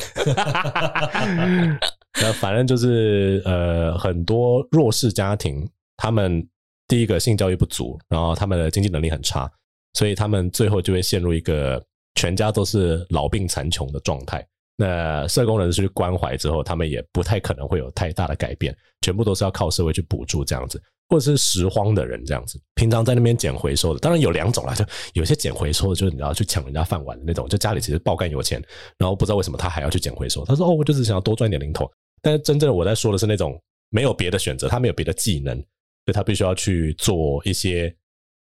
[2.21, 6.45] 那反正就是呃，很多弱势家庭，他们
[6.89, 9.49] 第一个性教育不足，然后他们的经济能力很差，
[9.93, 11.81] 所以他们最后就会陷入一个
[12.15, 14.45] 全家都是老病残穷的状态。
[14.81, 28.63] 那社工人士去关怀之后，他们也不太可能会有太大的改变，全部都是要靠社会去补助这样子，或者是拾荒的人这样子，平常在那边捡回收的，当然有两种啦，就有些捡回收的，就是你要去抢人家饭碗的那种，就家里其实爆干有钱，
[28.99, 31.91] 然后不知道为什么他还要去捡回收，他说哦，我就是想要多赚一点零头，
[32.23, 33.61] 但是真正的我在说的是那种
[33.91, 35.65] 没有别的选择，他没有别的技能，所
[36.07, 37.93] 以他必须要去做一些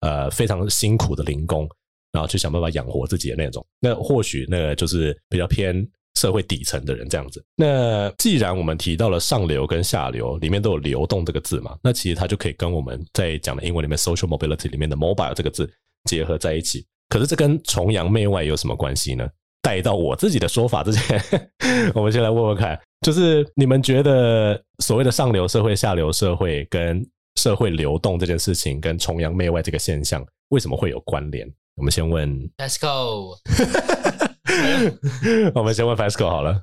[0.02, 1.68] 呃非常辛苦的零工，
[2.12, 5.84] 然后去想办法养活自己的那种，那或许那个就是比较偏。
[6.18, 15.70] 社会底层的人这样子，那既然我们提到了上流跟下流里面都有流动这个字嘛，那其实它就可以跟我们在讲的英文里面 social mobility 里面的 mobile 这个字
[16.04, 16.84] 结合在一起。
[17.08, 19.28] 可是这跟崇洋媚外有什么关系呢？
[19.62, 21.22] 带到我自己的说法之前，
[21.94, 27.04] 我们先来问问看，就是你们觉得所谓的上流社会、下流社会跟
[27.36, 31.48] 社会流动这件事情，跟崇洋媚外这个现象为什么会有关联？
[31.76, 33.36] 我们先问，Let's go。
[35.54, 36.62] 我们先问 Fasco 好了。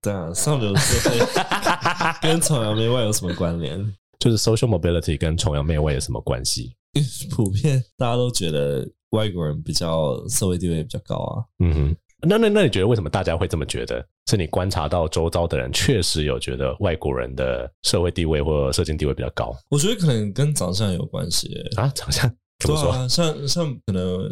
[0.00, 1.18] 对啊，上流社会
[2.22, 3.94] 跟崇洋媚外有什么关联？
[4.18, 6.74] 就是 social mobility 跟崇洋媚外有什么关系？
[7.30, 11.44] 普遍大家都觉得外国人比较社会地位比较高啊。
[11.60, 11.96] 嗯哼，
[12.28, 14.04] 那那那你觉得为什么大家会这么觉得？
[14.30, 19.54] 是你观察到周遭的人确实有觉得外国人的社会地位或社经地位比较高？
[19.68, 22.28] 我觉得可能跟长相有关系啊，长相
[22.60, 22.92] 怎么说？
[22.92, 24.28] 对啊，像像可能。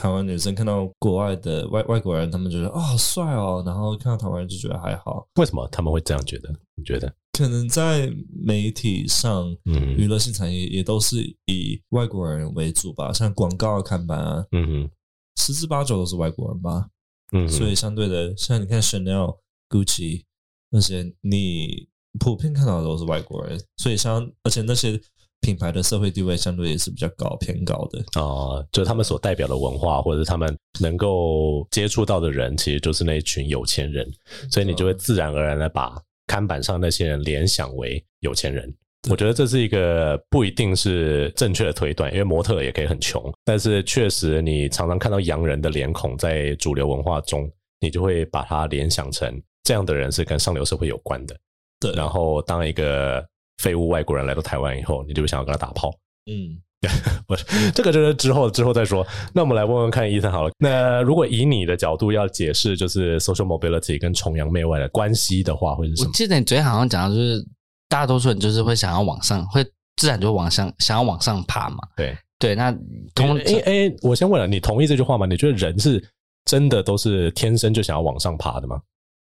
[0.00, 5.28] 台湾女生看到国外的外外国人，他们觉得哦好帅哦，然后看到台湾人就觉得还好。
[5.34, 6.48] 为什么他们会这样觉得？
[6.74, 7.14] 你觉得？
[7.32, 14.90] 可能在媒体上，嗯，娱乐性产业也都是以外国人为主吧，像广告看板啊，嗯哼，
[15.36, 16.88] 十之八九都是外国人吧，
[17.32, 19.36] 嗯，所以相对的，像你看 Chanel、
[19.68, 20.24] Gucci
[20.70, 24.98] 那些，你普遍看到的都是外国人，所以像而且那些。
[25.40, 34.06] 品牌的社会地位相对也是比较高，偏高的哦，就他们所代表的文化，或者是他们能够接触到的人，其实就是那一群有钱人，
[34.50, 38.72] 所以你就会自然而然的把看板上那些人联想为有钱人。
[39.08, 47.50] 我觉得这是一个不一定是正确的推断，因为模特也可以很穷，但是确实你常常看到洋人的脸孔在主流文化中，
[47.80, 51.34] 你就会把它联想成这样的人是跟上流社会有关的。
[51.80, 53.26] 对，然后当一个。
[53.60, 55.92] 废物外国人来到台湾以后，你就会想要跟他打炮。
[56.26, 56.56] 嗯，
[57.28, 59.06] 不是，这个就是之后之后再说。
[59.34, 60.50] 那我们来问问看，伊森好了。
[60.58, 66.08] 那如果以你的角度要解释，就是 social mobility 跟崇洋媚外的关系的话，会是什么？
[66.08, 67.46] 我记得你昨天好像讲到，就是
[67.88, 69.62] 大多数人就是会想要往上，会
[69.96, 71.78] 自然就往上，想要往上爬嘛。
[71.96, 72.72] 对对，那
[73.14, 75.26] 同哎哎，我先问了，你同意这句话吗？
[75.26, 76.02] 你觉得人是
[76.46, 78.80] 真的都是天生就想要往上爬的吗？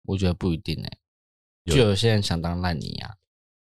[0.06, 0.88] 我觉得不一定哎、
[1.66, 3.10] 欸，就有些人想当烂泥啊。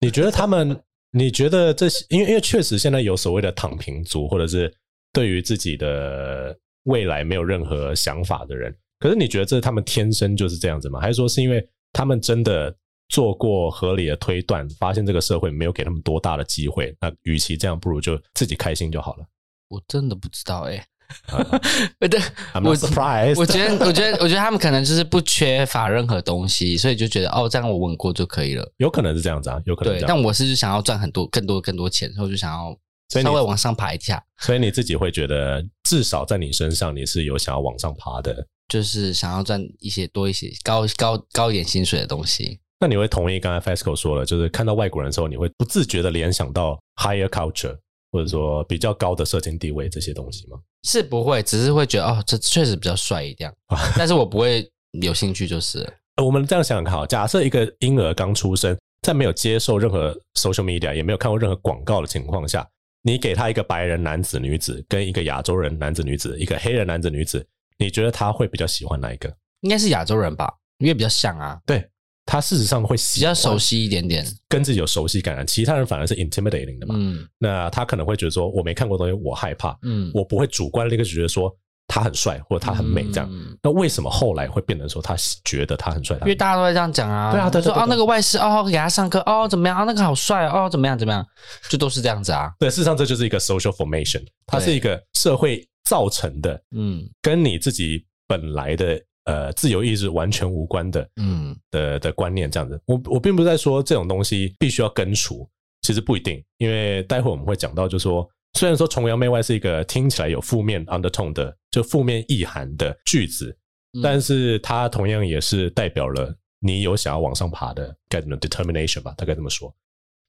[0.02, 0.78] 你觉得他们？
[1.14, 2.06] 你觉得这些？
[2.10, 4.74] 因为因为确实现在有所谓的躺平族，或者是
[5.12, 8.74] 对于自己的未来没有任何想法的人。
[8.98, 11.02] 可是你觉得这是他们天生就是这样子吗？
[11.02, 12.74] 还是说是因为他们真的
[13.10, 16.96] 做过合理的推断，发现这个社会没有给他们多大的机会？
[17.02, 19.26] 那与其这样，不如就自己开心就好了。
[19.68, 20.82] 我真的不知道哎、
[22.00, 22.20] 对
[22.54, 28.72] ，I'm not surprised 我觉得，我觉得，我觉得他们可能就是不缺乏任何东西，所以就觉得哦，这样我稳过就可以了。
[28.78, 29.94] 有可能是这样子啊，有可能。
[29.94, 32.78] 对，但我是想要赚很多、更多、更多钱，所以我就想要
[33.22, 34.24] 稍微往上爬一下。
[34.40, 42.60] 所以你自己会觉得，至少在你身上，你是有想要往上爬的，就是想要赚一些多一些高高高一点薪水的东西。
[42.80, 47.78] 那你会同意刚才 Fasco 说了，就是看到外国人的时候，你会不自觉的联想到 higher culture。
[48.14, 50.58] 或者说比较高的社经地位这些东西吗？
[50.84, 53.54] 是不会，只是会觉得哦，这确实比较帅一点，
[53.98, 54.70] 但是我不会
[55.02, 55.88] 有兴趣，就是。
[56.22, 62.68] 我们这样想想看，假设一个婴儿刚出生，在没有接受任何 social media，也没有看过任何广告的情况下，
[63.02, 67.46] 你给他一个白人男子女子，跟一个亚洲人男子女子，一个黑人男子女子，
[67.78, 69.34] 你觉得他会比较喜欢哪一个？
[69.62, 71.60] 应该是亚洲人吧，因为比较像啊。
[71.66, 71.88] 对。
[72.32, 76.96] 他事实上会比较熟悉一点点，跟自己有熟悉感，其他人反而是 intimidating 的嘛。
[76.98, 79.78] 嗯，那他可能会觉得说，我没看过东西，我害怕。
[79.82, 81.54] 嗯，我不会主观那个觉得说
[81.88, 83.28] 他很帅或者他很美这样。
[83.30, 85.14] 嗯、那为什么后来会变成说他
[85.44, 86.16] 觉得他很帅？
[86.22, 87.34] 因为大家都在这样讲啊。
[87.34, 89.84] 对啊，对，对，对，对，说哦，那个外事哦，给他上课哦，怎么样啊？
[89.84, 90.98] 那个好帅哦，怎么样？
[90.98, 91.28] 怎么样？
[91.70, 92.50] 就都是这样子啊。
[92.58, 98.98] 对，事实上这就是一个 social formation，它是一个社会造成的，嗯，跟你自己本来的。
[99.26, 102.82] 呃，自由意志完全无关的，嗯，的的观念这样子。
[102.88, 105.48] 我我并不是在说这种东西必须要根除，
[105.82, 113.56] 其实不一定，因为待会我们会讲到，就是说，虽然说崇洋媚外是一个听起来有负面 undertone 的，就负面意涵的句子，
[113.94, 119.72] 嗯，但是它同样也是代表了你有想要往上爬的该怎么 determination 吧，大概这么说。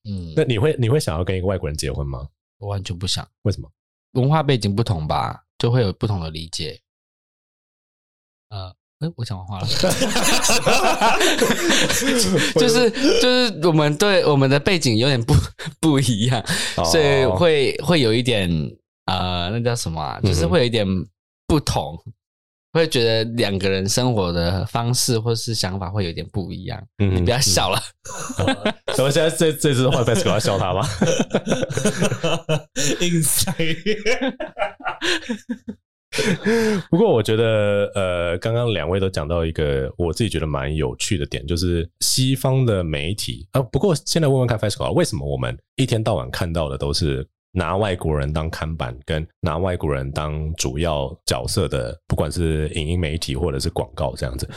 [0.05, 2.29] 嗯，那你会你会想要跟一个外国人结婚吗？
[2.59, 3.27] 我完全不想。
[3.43, 3.73] 为什么？
[4.13, 6.79] 文化背景不同吧，就会有不同的理解。
[8.51, 8.77] 呃。
[9.03, 9.67] 哎，我讲完话了，
[12.55, 12.89] 就是
[13.21, 15.35] 就是我们对我们的背景有点不
[15.81, 16.41] 不一样，
[16.85, 18.49] 所以会会有一点
[19.07, 20.21] 呃，那叫什么啊？
[20.23, 20.87] 就是会有一点
[21.49, 21.99] 不同，
[22.73, 26.81] 会觉得两个人生活的方式或是想法会有点不一样。
[26.99, 27.83] 嗯，你不要笑了，
[28.95, 30.89] 怎么现在这这次换 Fasco 要笑他吗？
[33.01, 33.53] 硬 塞。
[36.91, 43.63] 不过我觉得，呃，刚刚两位都讲到一个我自己觉得蛮有趣的点，就是西方的媒体啊。
[43.63, 54.49] 不过现在问问看 Fasco 为什么我们一天到晚看到的都是拿外国人当看板，跟拿外国人当主要角色的，不管是影音媒体或者是广告这样子。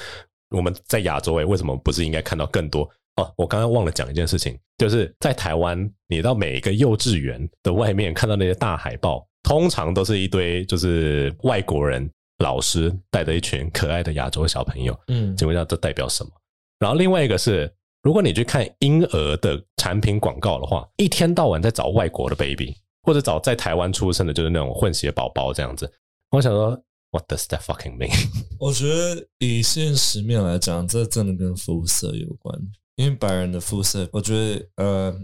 [0.49, 2.83] 我们在亚洲诶，为什么不是应该看到更多？
[3.15, 9.25] 哦，我刚刚忘了讲一件事情，就是在台湾，你到每一个幼稚园的外面看到那些大海报。
[9.45, 16.31] 通常都是一堆就是外国人老师带着一群可爱的亚洲小朋友，嗯，请问一下这代表什么？
[16.79, 25.89] 然后另外一个是，如果你去看婴儿的产品广告的话，一天到晚在找外国的 baby，或者找在台湾出生的，就是那种混血宝宝这样子。
[26.31, 26.71] 我想说
[27.11, 28.11] ，What does that fucking mean？
[28.59, 32.59] 我觉得以现实面来讲，这真的跟肤色有关，
[32.95, 35.15] 因为白人的肤色，我觉得呃，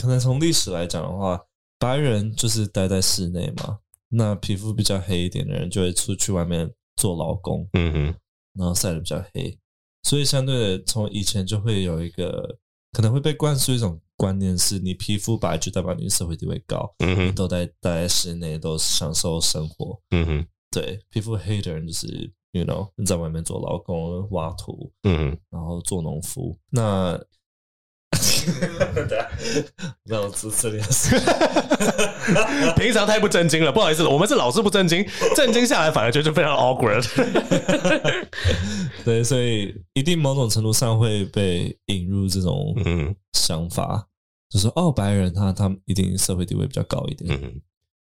[0.00, 1.40] 可能从历史来讲的话。
[1.78, 8.14] 白人就是待在室内嘛，那皮肤比较黑一点的人就会出去外面做劳工，嗯哼，
[8.54, 9.58] 然后晒得比较黑，
[10.02, 12.58] 所以相对的，从以前就会有一个
[12.92, 22.06] 可能会被灌输一种观念，是你皮肤白就代表你社会地位高，嗯哼，你都在待在室内都享受生活，嗯哼，对，皮肤黑的人就是
[22.52, 27.20] ，you know，你在外面做劳工、挖土，嗯哼，然后做农夫，那。
[29.08, 29.26] 对啊，
[30.04, 31.18] 让我吃这点事。
[32.76, 35.04] 平常太不正经了，不好意思，我们是老是不正经，
[35.36, 37.04] 正经下来反而觉得非常 awkward。
[39.04, 44.06] 对，所以一定某种程度上会被引入这种嗯想法，
[44.50, 47.30] 就是哦，白人他他们一定社会地位比较高一点。
[47.30, 47.60] 嗯，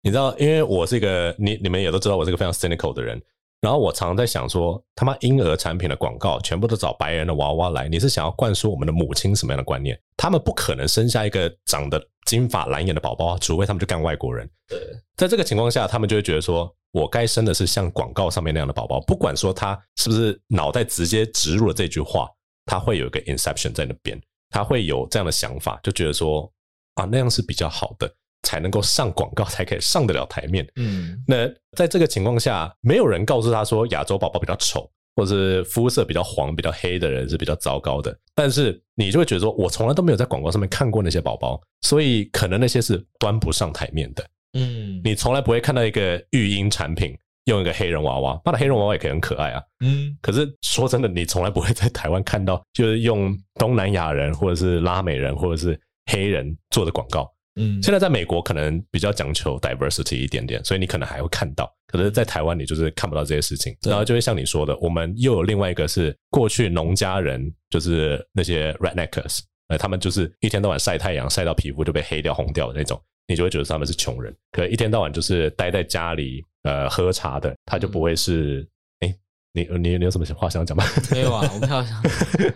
[0.02, 3.22] 你知道，因为我是一个你你们也都知道，我是一个非常 cynical 的人。
[3.62, 9.98] 然后我常常在想说，他妈婴儿产品的广告全部都找白人的娃娃来，你是想要灌输我们的母亲什么样的观念？
[10.18, 14.50] 他们不可能生下一个长得金发蓝眼的宝宝，除非他们就干外国人。
[14.68, 14.80] 对，
[15.16, 22.28] 在这个情况下，他们就会觉得说，我该生的是像广告上面那样的宝宝，不管说他是不是脑袋直接植入了这句话，
[22.66, 24.20] 他会有一个 inception 在那边，
[24.50, 26.52] 他会有这样的想法，就觉得说
[26.96, 28.12] 啊，那样是比较好的。
[28.44, 30.68] 才能够上广告，才可以上得了台面。
[30.76, 38.18] 嗯，那在这个情况下，没有人告诉他说亚洲宝宝比较丑，或是肤色比较黄、比较黑的人是比较糟糕的。
[38.34, 44.26] 但是你就会觉得说，我从来都没有在广告上面看过那些宝宝，所以可能那些是端不上台面的。
[44.54, 49.62] 嗯，你从来不会看到一个育婴产品用一个黑人娃娃，那黑人娃娃也可以很可爱啊。
[49.80, 55.80] 嗯，可是说真的，你从来不会在台湾看到就是用东南亚人或者是拉美人或者是
[56.12, 57.32] 黑人做的广告。
[57.62, 61.72] 嗯，现在在美国可能比较讲求 diversity 一点点，所以你可能还会看到。
[61.88, 74.34] 可是，在台湾你就是看不到这些事情，然后就会像你说的，我们又有另外一个是过去农家人，就是那些 redneckers，呃，他们就是一天到晚晒太阳，晒到皮肤就被黑掉、红掉的那种，你就会觉得他们是穷人。
[74.52, 78.66] 可一天到晚就是待在家里，呃，喝茶的，他就不会是。
[79.02, 79.14] 哎，
[79.52, 80.86] 你你你有什么话想讲吗？
[81.12, 82.02] 没有啊，我不要想，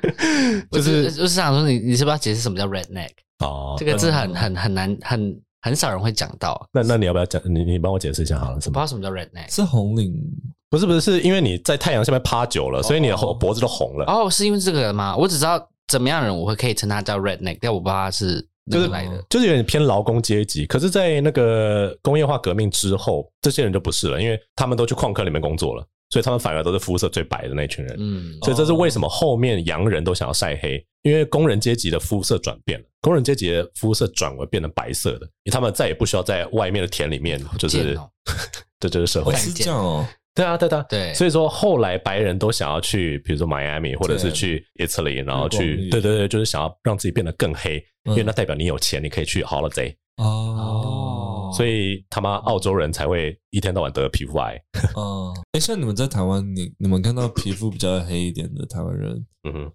[0.71, 3.11] 就是就是想说，你你是不是要解释什么叫 redneck？
[3.39, 6.67] 哦，这个字很很很难，很很少人会讲到。
[6.71, 7.41] 那那你要不要讲？
[7.45, 8.61] 你你帮我解释一下好了。
[8.61, 8.73] 什么？
[8.73, 9.53] 不知道什么叫 redneck？
[9.53, 10.13] 是红领？
[10.69, 14.05] 不是不是，是因为你在太阳下面趴久了，所以你的脖子都红了。
[14.05, 15.15] 哦，是因为这个吗？
[15.15, 19.11] 我只知道怎么样的人我会可以称他叫 redneck，但我不知道他是哪来的。
[19.11, 20.65] 就是就是有点偏劳工阶级。
[20.65, 25.85] 可是，在那个工业化革命之后，这些人就不是了，因为他们都去矿坑里面工作了。
[26.15, 37.99] 所以他们反而都是肤色最白的那群人，嗯，所以这是为什么后面洋人都想要晒黑，因为工人阶级的肤色转变了，工人阶级的肤色转为变成白色的，因为他们再也不需要在外面的田里面，就是，
[38.79, 51.04] 这就是社会是这样哦，对啊，对啊，对，所以说后来白人都想要去，比如说迈阿密或者是去 Italy，然后去，对对对，就是想要让自己变得更黑，因为那代表你有钱，你可以去 holiday 哦。
[51.55, 54.61] 所以他妈澳洲人才会一天到晚得皮肤癌。
[54.95, 59.71] 哦，哎，像你们在台湾，你你们看到皮肤比较黑一点的台湾人，嗯哼，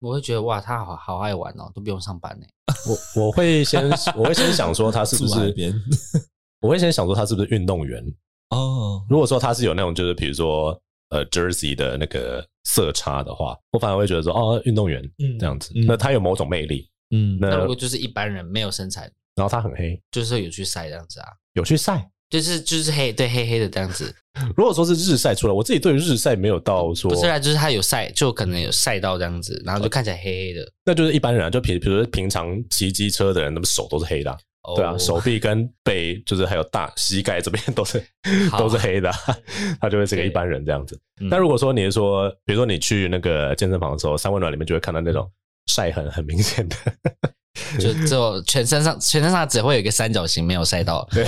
[0.00, 2.46] 我会觉得哇，他好好爱玩哦，都不用上班呢。
[3.16, 5.54] 我我会先我会先想说他是不是
[6.62, 8.02] 我会先想说他是不是运动员
[8.50, 9.04] 哦。
[9.08, 10.78] 如果说他是有那种就是比如说
[11.10, 15.02] 呃 Jersey 的那个色差的话，我反而会觉得说哦，运动员
[15.38, 16.88] 这样子，那他有某种魅力。
[17.10, 19.10] 嗯，那如果就是一般人没有身材。
[19.36, 24.12] 然后他很黑，就是有去晒这样子啊，有去晒，就是就是黑，对，黑黑的这样子。
[24.56, 30.66] 如果说是日晒出来，我自己对于日晒没有到说，不是啊，就是他有晒，就可能有晒到这样子，然后就看起来黑黑的。
[30.84, 34.38] 那就是一般人啊，就比比如说平常骑机车的人，那么手都是黑的，啊，
[34.74, 38.02] 对啊，手臂跟背就是还有大膝盖这边都是
[38.58, 39.10] 都是黑的，
[39.80, 40.98] 他就会是个一般人这样子。
[41.30, 45.30] 但如果说你是说，比如说你去那个健身房的时候，三温暖里面就会看到那种
[45.66, 46.76] 晒痕很明显的。
[47.80, 51.24] 就就全身上全身上只会有一个三角形没有晒到，对，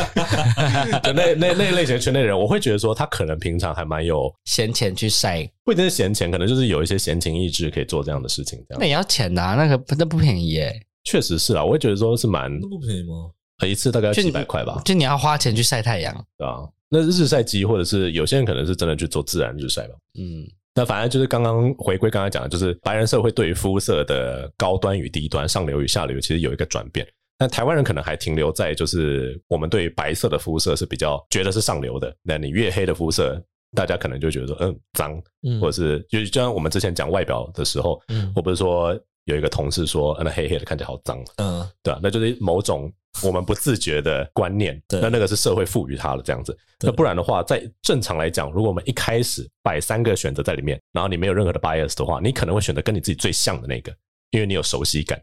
[1.02, 8.58] 就那那那类型圈内人，我会觉得说他可能平常还蛮有闲钱去晒，不一定是闲钱，可能就是有一些闲情逸致可以做这样的事情。
[8.68, 10.80] 这样那也要钱的啊，那个那不便宜耶。
[11.04, 13.30] 确实是啊，我会觉得说是蛮那不便宜吗？
[13.66, 16.58] 一次大概几百块吧就，就你要花钱去晒太阳，对啊。
[16.90, 20.46] 那日晒机或者是有些人可能是真的去做自然日晒吧，嗯。
[20.78, 27.04] 那反正就是刚刚回归刚才讲的，就是白人社会对于肤色的高端与低端、上流与下流，其实有一个转变。
[27.36, 32.14] 那台湾人可能还停留在就是我们对白色的肤色是比较觉得是上流的。
[32.22, 33.42] 那你越黑的肤色，
[33.74, 35.20] 大家可能就觉得说嗯脏，
[35.60, 38.96] 或者是就就像我们之前讲外表的时候，嗯，我不是说
[39.28, 42.92] 有一个同事说那黑黑的看起来好脏，嗯，对啊，那就是某种。
[43.24, 46.56] 我们不自觉的观念， 那那个是社会赋予他的这样子。
[46.78, 53.92] 那不然的话，在正常来讲，如果我们一开始摆三个选择在里面，然后你没有任何的 bias 的话，你可能会选择跟你自己最像的那个，
[54.30, 55.20] 因为你有熟悉感，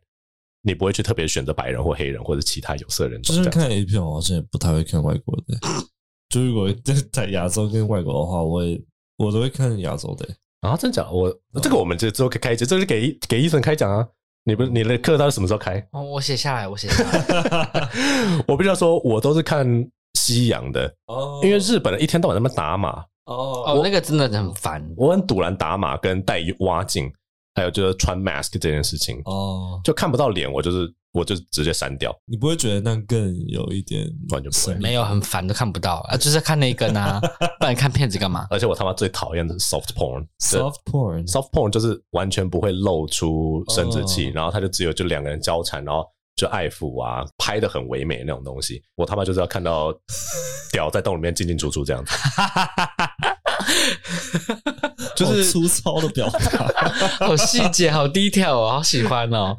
[0.62, 3.34] 你不会去特别选择白人或黑人或者其他有色人种。
[3.34, 5.58] 就是看 A 片，我好像也不太会看外国的。
[6.28, 8.82] 就如果在在亚洲跟外国的话，我也
[9.20, 10.28] 我都会看亚洲的。
[10.70, 11.08] 啊，真假？
[11.10, 14.08] 我这个我们这之后可以开一节，这是给给医生开讲啊。
[14.48, 15.84] 你不是你的课到底什么时候开？
[15.92, 17.90] 哦，我写下来，我写下来。
[18.48, 19.66] 我必须要说，我都是看
[20.14, 24.88] 西洋的哦，因为日本人一天到晚在那打码哦，哦，那个真的很烦。
[24.96, 27.12] 我很堵然打码跟戴蛙镜，
[27.56, 29.20] 还有就是穿 mask 这件事情。
[29.26, 30.94] 哦，就看不到脸，我就是。
[31.16, 36.06] 我就直接删掉，你不会觉得那更有一点完全不会，没有很烦都看不到。
[36.10, 37.22] 啊，就是看那一根啊，
[37.58, 38.46] 不然看片子干嘛？
[38.50, 49.94] 而且我他妈最讨厌的是 soft porn，soft porn，soft porn 就是完全不会露出生殖器，然后他就只有就两个人交缠，然后就爱抚啊，拍的很唯美那种东西，我他妈就是要看到
[50.74, 52.12] 屌在洞里面进进出出这样子，
[55.16, 56.68] 就是粗糙的表达，
[57.26, 59.56] 好细节，好 detail 哦，好喜欢哦。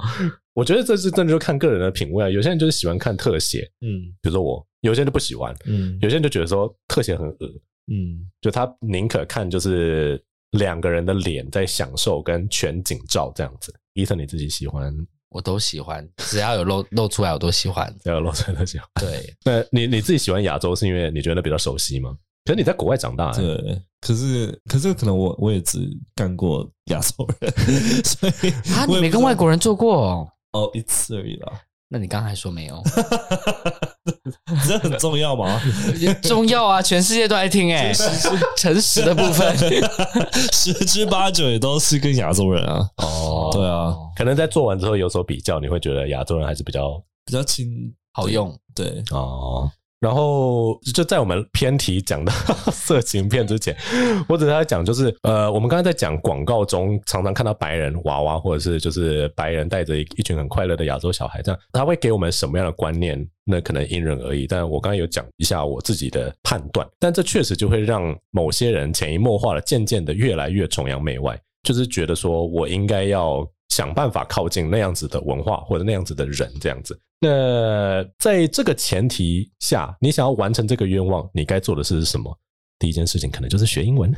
[0.54, 2.30] 我觉得这是真的，就看个人的品味啊。
[2.30, 7.46] 有些人就是喜欢看特写，嗯，比如说我，有些人就不喜欢，嗯，有些人就觉得说特写很恶，
[7.92, 13.74] 嗯，就他宁可看就是两个人的脸在享受跟全景照这样子。
[13.94, 14.94] Ethan，你自己喜欢？
[15.28, 18.88] 我都喜欢，只要有露露出来我都喜欢，只 要有露出来都喜欢。
[18.94, 22.16] 对，那你你自己喜欢亚洲是因为你觉得比较熟悉吗？
[22.47, 25.80] 可是你在国外长大，对，可是可是可能我我也只
[26.14, 27.53] 干过亚洲人，
[28.07, 30.01] 所以啊，你没跟外国人做过？
[30.01, 31.53] 哦，哦一次而已啦。
[31.88, 32.80] 那你刚才说没有？
[34.66, 35.61] 这很重要吗？
[36.22, 38.38] 重要啊，全世界都爱听哎、欸。
[38.57, 39.57] 诚实的部分，
[40.53, 42.88] 十之八九也都是跟亚洲人啊。
[42.99, 47.68] 哦，对啊，可能在做完之后有所比较，你会觉得亚洲人还是比较比较轻
[48.12, 48.57] 好用。
[48.74, 49.70] 对，哦。
[50.07, 52.32] 然后就在我们偏题讲到
[52.70, 53.76] 色情片之前，
[54.28, 63.28] 我只是在讲，就是呃，我们刚才在讲广告中常常看到白人娃娃，或者是就是白人带着一群很快乐的亚洲小孩，这样他会给我们什么样的观念？
[63.48, 64.46] 那可能因人而异。
[64.46, 71.36] 但我刚才有讲一下我自己的判断，但这确实就会让某些人潜移默化的、渐渐的越来越崇洋媚外，
[71.66, 73.46] 就是觉得说我应该要。
[73.68, 76.98] 想办法靠近那样子的文化或者那样子的人，这样子。
[77.20, 82.34] 那在这个前提下，你想要完成这个愿望，你该做的事是什么？
[82.78, 84.10] 第一件事情可能就是学英文。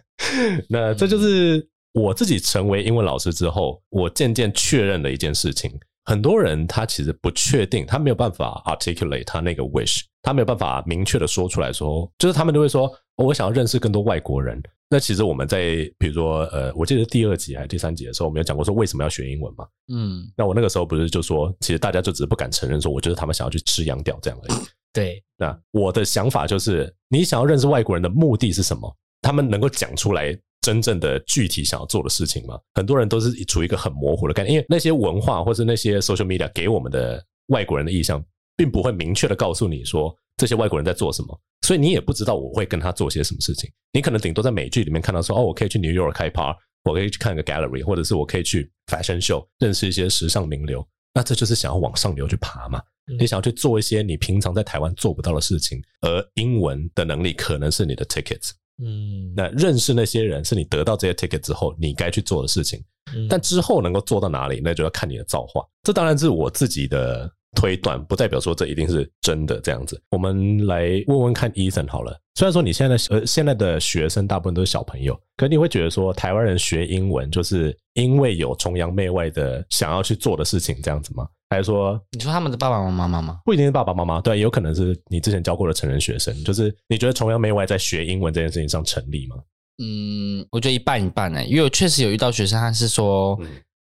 [0.68, 5.72] 那这就是我自己成为英文老师之后，我渐渐确认的一件事情。
[6.04, 14.60] 很多人他其实不确定，他没有办法 articulate 他那个 wish，他没有办法明确的说出来说，就是他们都会说，我想要认识更多外国人。
[14.90, 19.66] 那其实我们在比如说呃，我记得第二集还是第三集的时候，我们有讲过说为什么要学英文嘛？
[19.92, 24.58] 嗯，那我那个时候不是就说，其实大家就只是不敢承认说，我觉得他们想要去吃洋屌这样而已。
[24.92, 28.94] 对，那我的想法就是，你想要认识外国人的目的是什么？
[29.22, 32.58] 他们能够讲出来真正的具体想要做的事情吗？
[32.74, 38.24] 很多人都是处于一个很模糊的概念，因为那些文化或是那些 social media 给我们的外国人的意象，
[38.56, 40.16] 并不会明确的告诉你说。
[40.38, 41.40] 这些外国人在做什么？
[41.60, 43.70] 所以你也不知道我会跟他做些什么事情。
[43.92, 50.84] 你可能顶多在美剧里面看到说，哦，我可以去 New York 开趴，我可以去看个 gallery，或者是我可以去 fashion show 认识一些时尚名流。
[51.14, 52.82] 那这就是想要往上流去爬嘛？
[53.18, 58.52] 你想要去做一些你平常在台湾做不到的事情，而英文的能力可能是你的 tickets。
[58.82, 62.82] 嗯，那认识那些人是你得到这些 ticket 之后你该去做的事情。
[63.28, 65.62] 但之后能够做到哪里，那就要看你的造化。
[65.82, 67.30] 这当然是我自己的。
[67.54, 70.02] 推断不代表说这一定是真的这样子。
[70.10, 72.18] 我们来问问看，Ethan 好了。
[72.34, 81.28] 虽然说你现在呃现在的学生大部分都是小朋友，可你会觉得说台湾人学英文就是因为有崇洋媚外的想要去做的事情这样子吗？
[81.52, 83.38] 还是说你说他们的爸爸妈妈吗？
[83.44, 86.34] 不一定是爸爸妈妈，对，有可能是你之前教过的成人学生。
[86.44, 89.36] 就是你觉得崇洋媚外在学英文这件事情上成立吗？
[89.82, 93.38] 嗯，我觉得一半一半呢、欸，因为我确实有遇到学生，他是说。
[93.40, 93.48] 嗯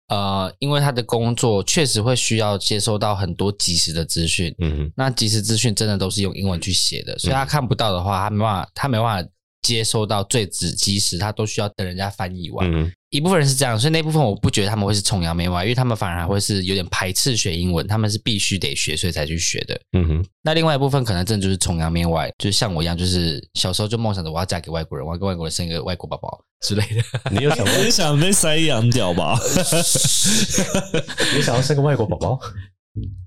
[0.10, 9.30] 呃，因为他的工作确实会需要接收到很多及时的资讯，嗯哼，那及时资讯真的都是用英文去写的，所以他看不到的话，他没办法，他没办法
[9.62, 12.70] 接收到最直及时，他都需要等人家翻译完。
[12.72, 19.80] 嗯一部分人是这样，所以那部分我不觉得他们会是崇洋媚外，因为他们反而还会是有点排斥学英文，他们是必须得学，所以才去学的。
[19.92, 20.26] 嗯哼。
[20.42, 27.04] 那另外一部分可能真的就是崇洋媚外，就是像我一样，就是小时候就梦想着我要嫁给外国人，我要跟外国人生一个外国宝宝之类的。
[27.30, 27.78] 你有想过？
[27.86, 29.38] 你想被塞洋屌吧？
[31.36, 32.40] 你想要生个外国宝宝？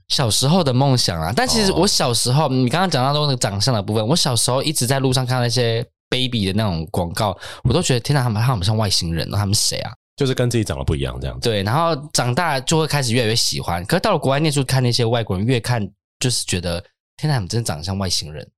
[0.08, 5.86] 小时候的梦想啊，但其实我小时候，你刚刚讲到那个长相的部分，我小时候一直在路上看那些。
[6.08, 9.92] Baby 的那种广告，我都觉得天哪，他们他们像外星人，他们谁啊？
[10.16, 11.48] 就是跟自己长得不一样这样子。
[11.48, 13.84] 对，然后长大就会开始越来越喜欢。
[13.84, 15.86] 可是到了国外念书，看那些外国人，越看
[16.18, 16.80] 就是觉得
[17.16, 18.48] 天哪，他们真的长得像外星人。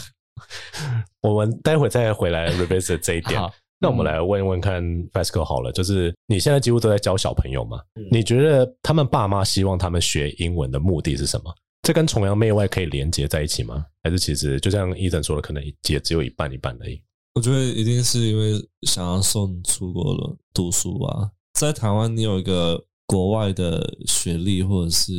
[1.22, 3.40] 我们待会再回来 revisit 这一点。
[3.78, 7.78] 那我们来问一问看 Fasco 好了，就是你现在几乎都在教小朋友嘛？
[7.96, 11.54] 嗯、你觉得他们爸妈希望他们学英文的目的是什么？
[11.86, 13.86] 这跟崇洋媚外可以连接在一起吗？
[14.02, 17.00] 还是其实就像伊森说的，可能也只有一半一半而已？
[17.32, 21.30] 我觉得一定是因为想要送出国了读书吧。
[21.54, 25.12] 在台湾，你有一个国外的学历或者是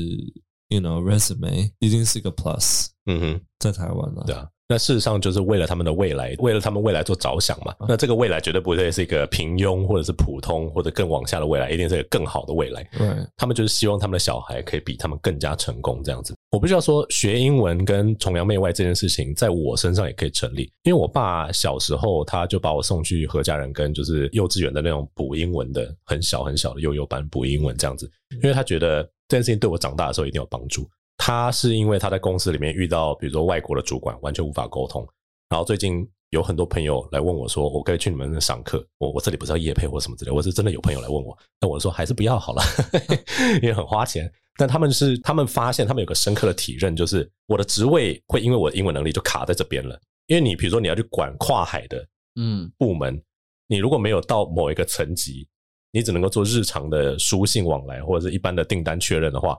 [0.68, 2.88] you know resume，一定是一个 plus。
[3.06, 4.50] 嗯哼，在台湾呢，对啊。
[4.70, 7.74] 那事实上就是为了他们的未来，为了他们未来做着想嘛。
[7.88, 12.84] 那这个未来绝对不会是一个平庸或者是普通或者更往下的未来，一定是一个更好的未来。
[12.98, 13.08] 对，
[13.38, 16.36] 他们就是希望他们的小孩可以比他们更加成功这样子。
[16.52, 20.70] 我必须要说，学英文跟崇洋媚外这件事情，在我身上也可以成立。
[20.84, 28.10] 因为我爸小时候他就把我送去何家人跟就是幼稚园的那种补英文的很小很小的幼幼班补英文这样子，
[28.44, 30.86] 因为他觉得这件事情对我长大的时候一定有帮助。
[31.18, 35.06] 他是因为他在公司里面遇到，比如说外国的主管完全无法沟通，
[35.50, 38.86] 然后最近有很多朋友来问我说，我可以去你们那上课？
[38.98, 42.62] 我我这里不是要业配或什么之类，我是真的有朋友来问我，那我说还是不要好了，
[43.62, 44.32] 因为很花钱。
[44.60, 50.00] 但他们是他们发现他们有个深刻的体认，就是我的职位会因为我的英文能力就卡在这边了。
[50.26, 52.06] 因为你比如说你要去管跨海的
[52.36, 53.24] 嗯部门，嗯、
[53.68, 55.48] 你如果没有到某一个层级，
[55.92, 59.58] 你只能够做日常的书信往来或者是一般的订单确认的话。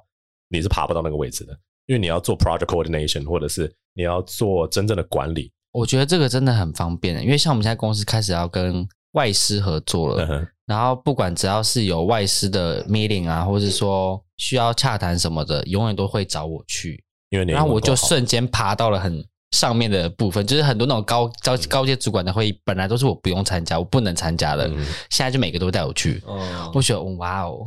[0.49, 1.53] 你是爬不到那个位置的，
[1.87, 5.53] 因为你要做 project coordination，或者是你要做真正的管理。
[5.73, 19.25] 我觉得这个真的很方便，因为像我们现在公司开始要跟外师合作了，嗯、然后不管只要是有外师的 meeting 啊，或者是说需要洽谈什么的，永远都会找我去，因为你然后我就瞬间爬到了很。
[19.53, 24.69] 上面的部分就是很多那种高高高阶主管的会议，本来都是我不用参加，我不能参加的。
[24.69, 24.77] 嗯、
[25.11, 27.67] 现在就每个都带我去，哦、我觉得哇哦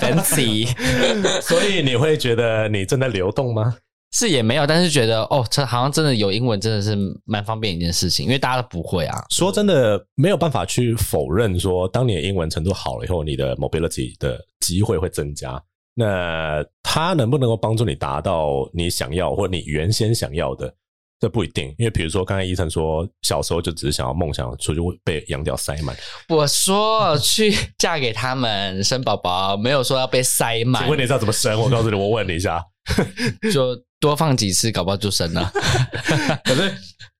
[0.00, 0.68] ，fancy。
[1.40, 3.76] 所以你会觉得你正在流动吗？
[4.12, 9.24] 是也没有，但是觉得哦，这好像真的有英文，真的是蛮方便一件事情，因为大家都不会啊。
[9.30, 15.62] 说真的，没有办法去否认说，当你的英文程度好了以后，你的 mobility 的机会会增加。
[15.94, 20.72] 那它能不能够帮助你达到你想要或你原先想要的？
[21.18, 25.96] 这不一定，因为比如说刚才医生说，小时候就只是想要梦想，所以就会被洋屌塞满。
[26.28, 30.82] 我说去嫁给他们生宝宝，没有说要被塞满。
[30.82, 31.58] 请问你知道怎么生？
[31.58, 32.62] 我告诉你，我问你一下，
[33.50, 35.50] 就多放几次，搞不好就生了。
[36.44, 36.74] 可是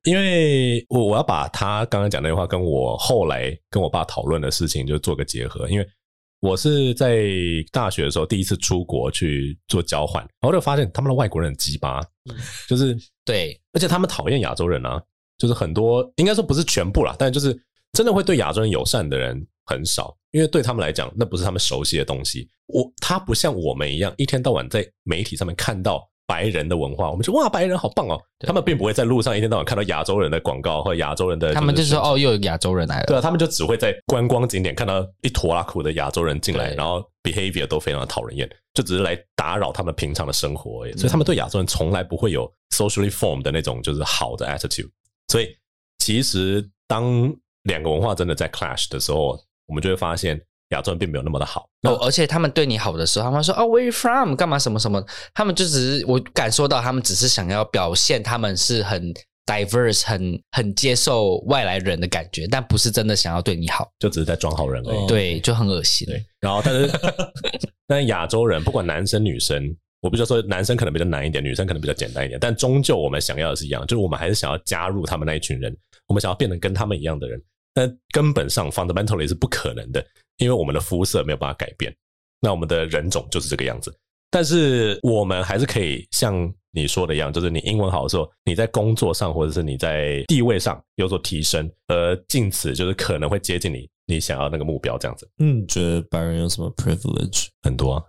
[0.04, 5.88] 因为我我要把他刚刚讲那句话跟我后来跟我爸讨论的事情就做个结合，因为。
[6.40, 7.24] 我是在
[7.72, 12.00] 大学的时候第一次出国去做交换，然后就发现他们的外国人很鸡巴，
[12.68, 15.02] 就是对，而且他们讨厌亚洲人啊，
[15.38, 17.56] 就是很多应该说不是全部啦，但就是
[17.92, 22.48] 真的会对亚洲人友善的人很少，因为对他们来讲那不是他们熟悉的东西。
[22.66, 26.08] 我他不像我们一样一天到晚在媒体上面看到。
[26.26, 28.20] 白人的文化，我们就哇，白人好棒哦！
[28.40, 33.06] 他们并不会在路上一天到晚看到亚洲人的广告或者亚洲人的，他们就说哦，又有亚洲人来了。
[33.06, 40.92] 对啊，他们就只会在观光景点看到一坨拉苦的亚洲人进来，然后 behavior 都非常的讨人厌，就只是来打扰他们平常的生活而已。
[40.94, 44.90] 所以他们对亚洲人从来不会有 socially formed 的那种就是好的 attitude。
[45.28, 45.48] 所以
[45.98, 50.40] 其实当两个文化真的在 clash 的时候，我们就会发现。
[50.70, 54.34] 亚洲人并没有那么的好哦，而且他们对你好的时候，他们说哦，Where you from？
[54.34, 55.04] 干嘛什么什么？
[55.32, 59.14] 他们就只是我感受到，他们只是想要表现他们是很
[59.46, 65.06] diverse、很很接受外来人的感觉，但不是真的想要对你好，就只是在装好人而已。
[65.06, 66.04] 对，就很恶心。
[66.08, 66.90] 对，然后但是
[67.86, 75.72] 但是亚洲人不管男生女生，我不就说男生可能比较难一点，女生可能比较简单一点，但终究我们想要的是一样，就是我们还是想要加入他们那一群人，
[76.08, 77.40] 我们想要变成跟他们一样的人，
[77.76, 80.02] 但根本上 fundamentally 是不可能的。
[80.38, 81.94] 因为我们的肤色没有办法改变，
[82.40, 83.94] 那我们的人种就是这个样子。
[84.30, 95.26] 但是我们还是可以像你说的一样，就是你英文好的时候，你在工作上或者是你在地位上有所提升，而进此就是可能会接近你你想要那个目标这样子。
[95.38, 97.46] 嗯，觉得白人有什么 privilege？
[97.62, 98.04] 很多啊，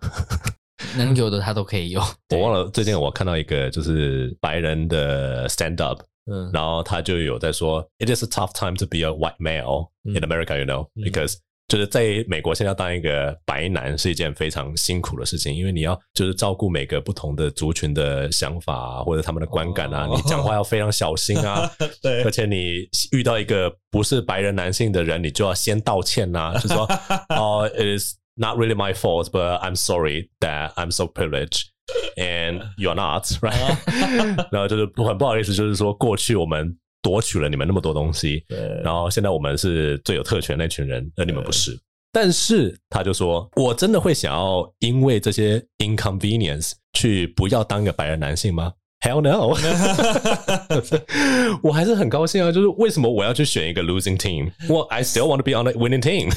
[0.97, 2.01] 能有的他都可以有。
[2.36, 10.64] 我忘了最近我看到一个就是白人的 stand up，嗯，然后他就有在说，It is a tough time to be a white male in America, you
[10.64, 21.70] know, because、嗯就是在美国，现在要当一个白男是一件非常辛苦的事情，因为你要就是照顾每个不同的族群的想法啊，或者他们的观感啊，你讲话要非常小心啊。
[22.03, 26.86] 对，而且你遇到一个不是白人男性的人，你就要先道歉呐，就说
[27.30, 31.68] 哦， It is not really my fault, but I'm sorry that I'm so privileged
[32.17, 33.77] And you're not, right？
[34.51, 36.75] 然后就是很不好意思，就是说过去我们。
[36.99, 38.43] 夺取了你们那么多东西，
[38.83, 41.79] 然后现在我们是最有特权那群人，而你们不是。
[42.11, 49.55] 但是他就说，我真的会想要因为这些 inconvenience 去不要当一个白人男性吗？Hell no！
[51.63, 54.51] 我还是很高兴啊，就是为什么我要去选一个 losing team？
[54.67, 56.29] 我 I still want to be on the winning team。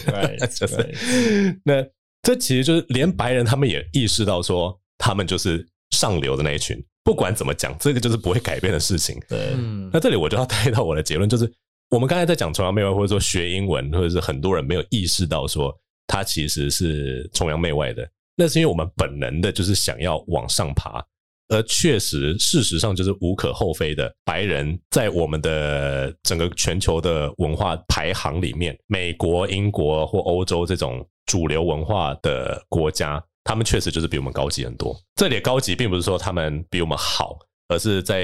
[1.64, 1.84] 那
[2.22, 6.80] 这其实就是连白人他们也意识到说，他们就是上流的那一群。
[7.02, 9.18] 不管怎么讲，这个就是不会改变的事情。
[9.26, 9.56] 对，
[9.92, 11.50] 那这里我就要带到我的结论，就是
[11.88, 15.74] 我们刚才在讲崇洋媚外，或者说学英文，或者是很多人没有意识到说
[16.06, 21.04] 他其实是崇洋媚外的，那是因为我们本能的就是想要往上爬。
[21.48, 24.14] 而确实，事实上就是无可厚非的。
[24.24, 34.96] 白人在我们的整个全球的文化排行里面，美国、英国或欧洲这种主流文化的国家，他们确实就是比我们高级很多。
[35.16, 37.38] 这里的高级并不是说他们比我们好，
[37.68, 38.22] 而是在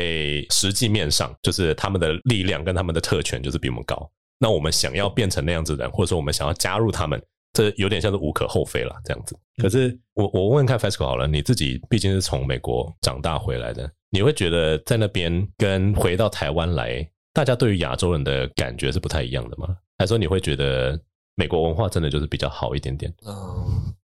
[0.50, 4.10] 实际面上，就是他们的力量跟他们的特权就是比我们高。
[4.38, 7.22] 那我们想要变成那样子的人，或者说我们想要加入他们。
[7.52, 9.34] 这有点像是无可厚非了，这样子。
[9.56, 19.74] 可是我我问问看 Fesco 好了，你自己毕竟是从美国长大回来的，你会觉得在那边跟回到台湾来，大家对于亚洲人的感觉是不太一样的吗？
[19.96, 21.00] 还是说你会觉得
[21.34, 23.10] 美国文化真的就是比较好一点点？
[23.26, 23.55] 嗯，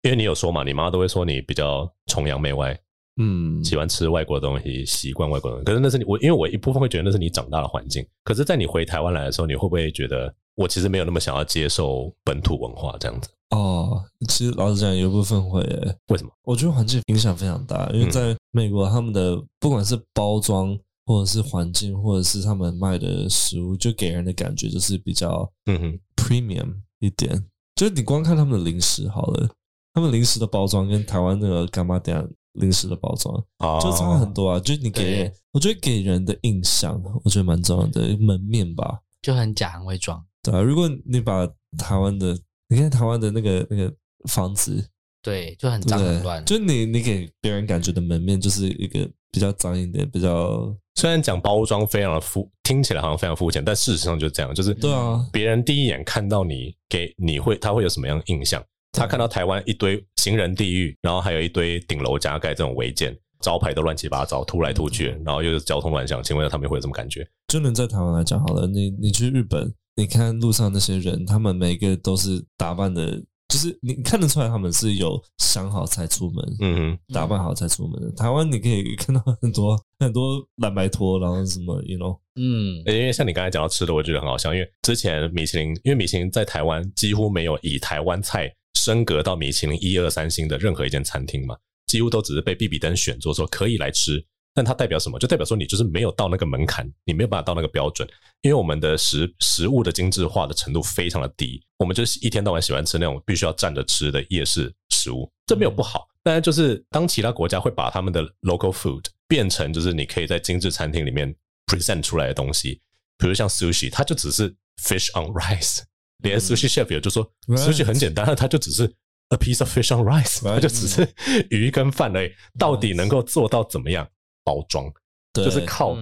[0.06, 2.80] 因为你有说嘛，你妈都会说你比较崇洋媚外，
[3.20, 5.64] 嗯，喜欢吃外国的东西，习惯外国西。
[5.64, 8.06] 可是那是你我，因为我一部分会觉得那是你长大的环境。
[8.24, 13.30] 可是，在你回台湾来的时候，你会不会觉得我其实没有那么想要接受本土文化这样子？
[13.50, 15.96] 哦，其实老实讲，有部分会诶。
[16.10, 16.30] 为什么？
[16.44, 20.78] 我觉得环境影响非常大，因为在美国，他们的不管是包装，
[21.08, 27.44] 或者是环境，或者是他们卖的食物，就给人的感觉就是比较嗯哼 premium 一点。
[27.76, 29.50] 就是你光看他们的零食好了，
[29.96, 32.22] 他们零食的包装跟台湾那个干妈店
[32.54, 33.34] 零食的包装
[33.82, 34.60] 就差很多啊。
[34.60, 40.22] 就是你给，我觉得给人的印象，我觉得蛮重要的门面吧，就很假，很伪装。
[40.44, 42.38] 对啊，如果你把台湾的
[42.68, 43.92] 你看台湾的那个那个
[44.30, 44.86] 房子，
[45.24, 46.44] 对，就很脏很乱。
[46.44, 54.54] 就你你给别人感觉的门面就是一个比较脏一点，比较虽然讲包装非常的肤，听起来好像非常肤浅，但事实上就是这样。
[54.54, 58.62] 就是对啊，别人第一眼看到你，给你会他会有什么样的印象？
[58.96, 67.28] 他看到台湾一堆行人地狱，然后还有一堆顶楼加盖这种违建，招牌都乱七八糟，突来突去，然后又是交通乱象，请问他们会有什么感觉？
[67.48, 73.22] 就能在台湾来讲好了，你你去日本，你看路上那些人，他们每个都是打扮的。
[73.48, 78.12] 就是你看得出来，他们是有想好才出门，嗯哼，打扮好才出门的。
[78.14, 84.52] 台湾你可以看到很多 很多蓝白拖，然后什么，you know，嗯，因为像你刚才讲到吃的，我觉得很好笑。
[84.52, 88.52] 因为之前米其林，因为米其林在台湾几乎没有以台湾菜
[88.86, 91.58] 升格到米其林一二三星的任何一间餐厅嘛，
[91.88, 94.24] 几乎都只是被比比登选做说可以来吃。
[94.54, 95.18] 但它代表什么？
[95.18, 98.08] 就代表说你就是没有到那个门槛，你没有办法到那个标准，
[98.42, 106.08] 因为我们的食食物的精致化的程度非常的低，我们就是一天到晚喜欢吃那种必须要站着吃的夜市食物，这没有不好。
[106.24, 112.80] 但是就是当其他国家会把他们的 local food 变成就是你可以在精致餐厅里面 present 出来的东西，
[113.18, 115.80] 比如像 sushi，它就只是 fish on rice，
[116.26, 118.84] 连 sushi chef 也就说 sushi 很简单，它就只是
[119.30, 121.08] a piece of fish on rice，它就只是
[121.50, 124.08] 鱼跟饭而已，到底能够做到怎么样？
[124.44, 124.86] 包装
[125.34, 125.98] 就是靠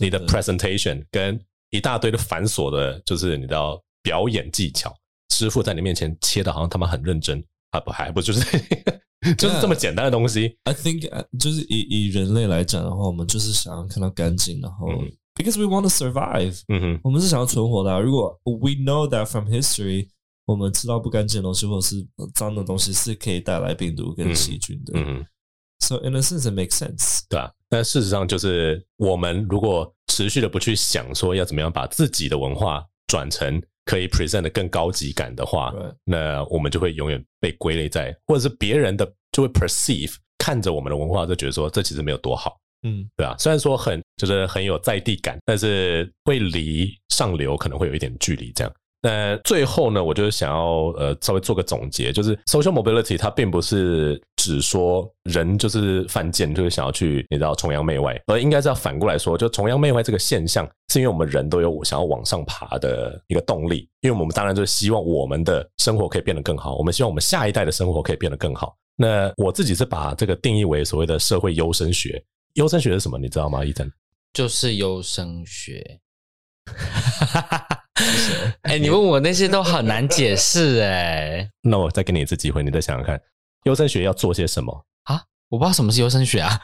[0.00, 1.40] 你的 presentation 跟
[1.70, 4.92] 一大堆的繁琐的，就是你知道表演技巧，
[5.32, 8.40] 师傅在你面前切的好像他们很认真啊，不还不就是
[9.38, 11.08] 就是这么简单的东西？I think
[11.38, 14.88] 就是以以人类来讲的话，我们就是想要看到干净，然后
[15.36, 18.00] because we want to survive，嗯哼，我们是想要存活的。
[18.00, 20.08] 如果 we know that from history，
[20.46, 25.24] 我们吃到不干净的东西或者是脏的东西是可以带来病毒跟细菌的，嗯。
[25.78, 48.72] So in a sense, it makes sense，对啊，但事实上就是，我们如果持续的不去想说要怎么样把自己的文化转成可以 present 的更高级感的话.那我们就会永远被归类在，或者是别人的就会 perceive 看着我们的文化，就觉得说这其实没有多好，嗯，对啊，虽然说很就是很有在地感，但是会离上流可能会有一点距离，这样。
[49.02, 68.74] 那最后呢，我就是想要呃稍微做个总结，就是 social mobility 它并不是只说人就是犯贱，就是想要去你知道崇洋媚外，而应该是要反过来说，就崇洋媚外这个现象，是因为我们人都有想要往上爬的一个动力，因为我们当然就是希望我们的生活可以变得更好，我们希望我们下一代的生活可以变得更好。
[68.96, 72.20] 那我自己是把这个定义为所谓的社会优生学，
[72.56, 73.18] 优生学是什么？
[73.18, 73.64] 你知道吗？
[73.64, 73.90] 伊藤，
[74.32, 76.00] 就是优生学。
[78.62, 81.48] 哎、欸，你问我那些都很难解释哎。
[81.62, 83.20] 那我再给你一次机会，你再想想看，
[83.64, 84.80] 优生学要做些什么啊？
[85.48, 86.58] 我不知道什么是优生学啊。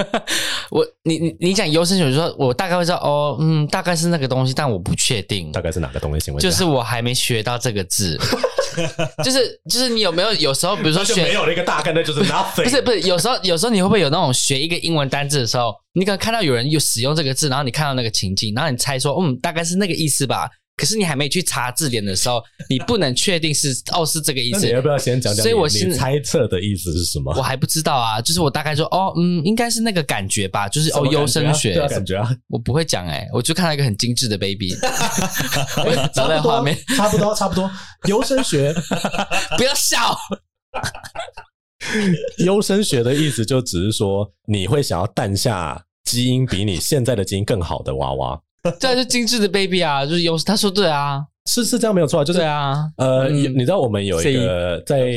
[0.70, 6.30] 我你你你讲优生学，我大概会知道哦，嗯，大概是那个东西，但我不确定大概是哪个东西。
[6.38, 8.18] 就是我还没学到这个字，
[9.24, 12.62] 就是就是你有没有有时候，比如说学没有了一个大概，那就是 nothing。
[12.62, 20.48] 不是不是，有时候有时候你会不会有那种学一个英文单字的时候，你可能看到有人有使用这个字，然后你看到那个情境，然后你猜说，嗯，大概是那个意思吧。
[20.80, 24.64] 可是你还没去查字典的时候，你不能确定是哦是这个意思。
[24.64, 25.42] 你要不要先讲讲？
[25.42, 27.34] 所以我是猜测的意思是什么？
[27.36, 34.74] 我还不知道啊，就是我大概说哦，嗯，应该是那个感觉吧，就是哦优生学感觉，感觉啊，我不会讲哎，我就看到一个很精致的 baby，
[36.14, 37.70] 找在画面，差不多差不多，
[38.08, 38.72] 优生学，
[39.58, 40.16] 不要笑。
[42.44, 48.40] 优生学的意思就只是说，你会想要诞下基因比你现在的基因更好的娃娃，
[48.78, 50.36] 这是精致的 baby 啊，就是优。
[50.38, 52.90] 他说对啊，是是这样没有错，就是对啊。
[52.96, 55.12] 呃，嗯、你知道我们有一个在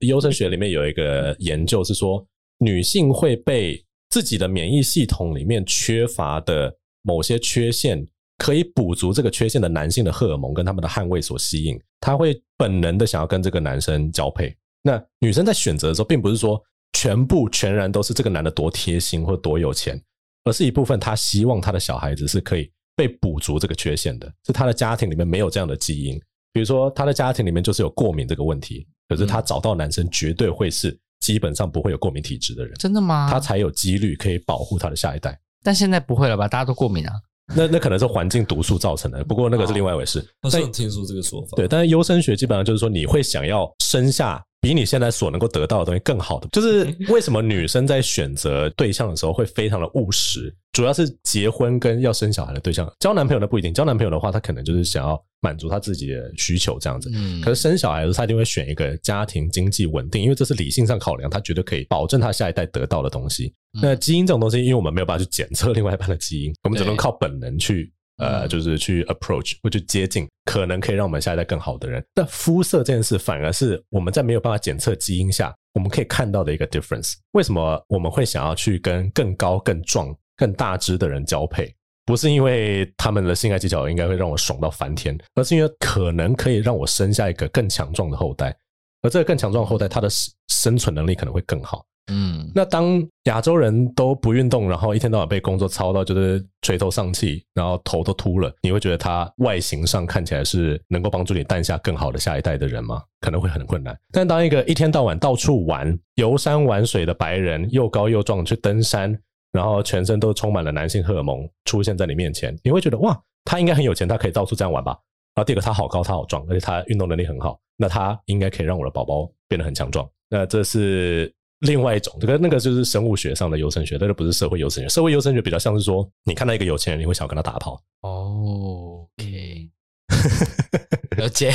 [0.00, 2.24] 优生学里面有一个研究是说，
[2.58, 8.04] 女性会被自己的免疫系统里面缺乏的某些缺陷，
[8.38, 14.54] 可以补足这个缺陷的男性的荷尔蒙跟他们的汗味所吸引，他会本能的想要跟这个男生交配。
[14.82, 16.60] 那女生在选择的时候，并不是说
[16.94, 20.02] 全部全然都是这个男的多贴心或多有钱，
[20.44, 22.70] 而是一部分她希望她的小孩子是可以
[23.00, 26.20] 被补足这个缺陷的，是他的家庭里面没有这样的基因，
[26.52, 33.26] 比如说他的家庭里面就是有过敏这个问题，可是他找到男生绝对会是基本上不会有过敏体质的人，真的吗？
[33.30, 35.40] 他才有几率可以保护他的下一代。
[35.62, 36.46] 但现在不会了吧？
[36.46, 37.12] 大家都过敏啊。
[37.56, 40.22] 那那可能是环境毒素造成的，不过那个是另外一回事。
[40.42, 41.56] 我是听说这个说法。
[41.56, 46.48] 对，但是优生学基本上就是说，你会想要生下比你现在所能够得到的东西更好的。
[46.52, 52.90] 就是为什么女生在选择对象的时候会非常的务实，主要是结婚跟要生小孩的对象。
[52.98, 57.10] 交男朋友的不一定，交男朋友的话，他可能就是想要满足他自己的需求这样子。
[57.14, 57.40] 嗯。
[57.40, 63.52] 可是生小孩的时候，他一定会选一个家庭经济稳定，因为这是理性上考量，他绝对可以保证他下一代得到的东西。
[63.80, 67.90] 那基因这种东西，因为我们没有办法去检测另外一半的基因，我们只能靠本能去。
[68.20, 72.04] 呃，就是去 approach 或去接近，可能可以让我们下一代更好的人。
[72.14, 77.14] 那肤色这件事，反而是我们在没有办法检测基因下，我们可以看到的一个 difference。
[77.32, 81.74] 为什么我们会想要去跟更高、更壮、更大只的人交配？
[82.06, 88.54] 不是因为他们的性爱技巧应该会让我爽到翻天，而是因为可能可以让我生下一个更强壮的后代，
[89.02, 90.08] 而这个更强壮的后代，他的
[90.48, 91.84] 生存能力可能会更好。
[92.08, 103.00] 嗯，那当亚洲人都不运动，然后一天到晚被工作操到就是垂头丧气，然后头都秃了，你会觉得他外形上看起来是能够帮助你诞下更好的下一代的人吗？
[103.20, 103.96] 可能会很困难。
[104.10, 109.16] 但当一个一天到晚到处玩、游山玩水的白人，又高又壮，去登山，
[109.52, 114.98] 然后全身都充满了男性荷尔蒙出现在你面前，你会觉得哇，他应该很有钱，他可以到处这样玩吧？
[115.36, 120.04] 然后第二个，他好高，他好壮，而且他运动能力很好，那他应该可以让我的宝宝变得很强壮。
[120.28, 121.32] 那这是。
[121.60, 124.88] 另外一种，这个那个就是生物学上的优生学，但是不是社会优生学。
[124.88, 127.78] 社会优生学比较像是说，你看到一个有钱人，你会想要跟他打炮。
[128.00, 129.68] 哦，OK，
[131.20, 131.52] 了解，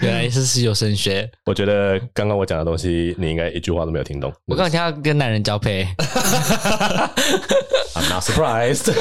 [0.00, 1.28] 原来是是优生学。
[1.46, 4.32] 我觉得刚刚我讲的东西，你应该一句话都没有听懂。
[4.46, 5.84] 我刚刚听到跟男人交配，
[7.94, 8.92] I'm not surprised。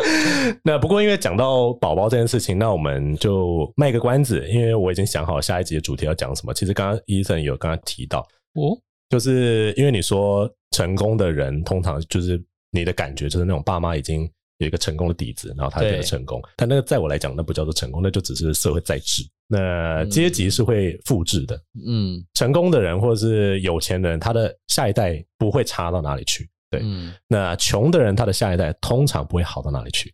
[0.64, 6.54] 那不过因为讲到宝宝这件事情，那我们就卖个关子，因为我已经想好下一集的主题要讲什么。
[6.54, 8.20] 其实刚刚 Ethan 有刚刚提到，
[8.54, 8.80] 哦。
[9.12, 14.22] 就是因为你说成功的人，通常就是你的感觉就是那种爸妈已经
[14.56, 16.40] 有一个成功的底子，然后他变得成功。
[16.56, 19.22] 但那个在我来讲，那不叫做成功，那就只是社会在制。
[19.48, 21.62] 那阶级是会复制的。
[21.86, 26.48] 嗯，成功的人或者是有钱的人，他的下一代不会差到哪里去。
[26.70, 26.82] 对，
[27.28, 30.10] 那穷的人，他的下一代通常不会好到哪里去。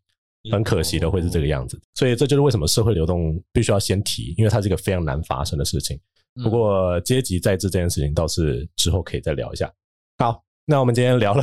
[0.50, 1.80] 很可惜的会是这个样子。
[1.94, 5.96] 所以这就是为什么社会流动必须要先提，因为它是一个非常难发生的事情。
[6.42, 9.70] 不过阶级在制这件事情倒是之后可以再聊一下。
[10.18, 11.42] 好，那我们今天聊了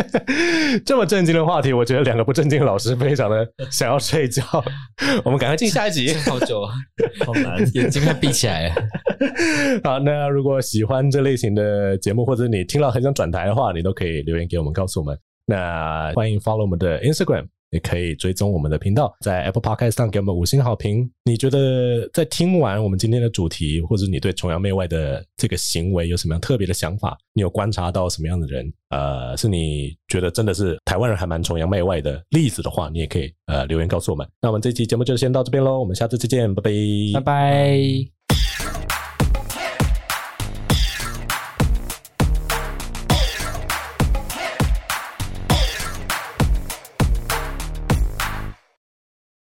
[0.84, 4.42] 这么震惊的话题，我觉得两个不正经的老师非常的想要睡觉。
[5.24, 6.12] 我们赶快进下一集。
[6.14, 6.74] 好久啊，
[7.24, 8.74] 好难， 眼睛快闭起来了。
[9.84, 15.18] 好，那如果喜欢这类型的节目，或者你听了很想转台的话，你都可以留言给我们，告诉我们。
[15.46, 17.46] 那欢迎 follow 我们的 Instagram。
[17.76, 21.08] 也可以追踪我们的频道，在 Apple Podcast 上给我们五星好评。
[21.24, 27.16] 你觉得在听完我们今天的主题，或者你对崇洋媚外的这个行为有什么样特别的想法？
[27.34, 28.72] 你有观察到什么样的人？
[28.88, 34.26] 呃，是你觉得真的是台湾人还蛮崇洋媚外的例子的话，你也可以呃留言告诉我们。
[34.40, 36.70] 那我们这期节目就先到这边喽，我们下次再见，拜拜，
[37.14, 38.15] 拜拜。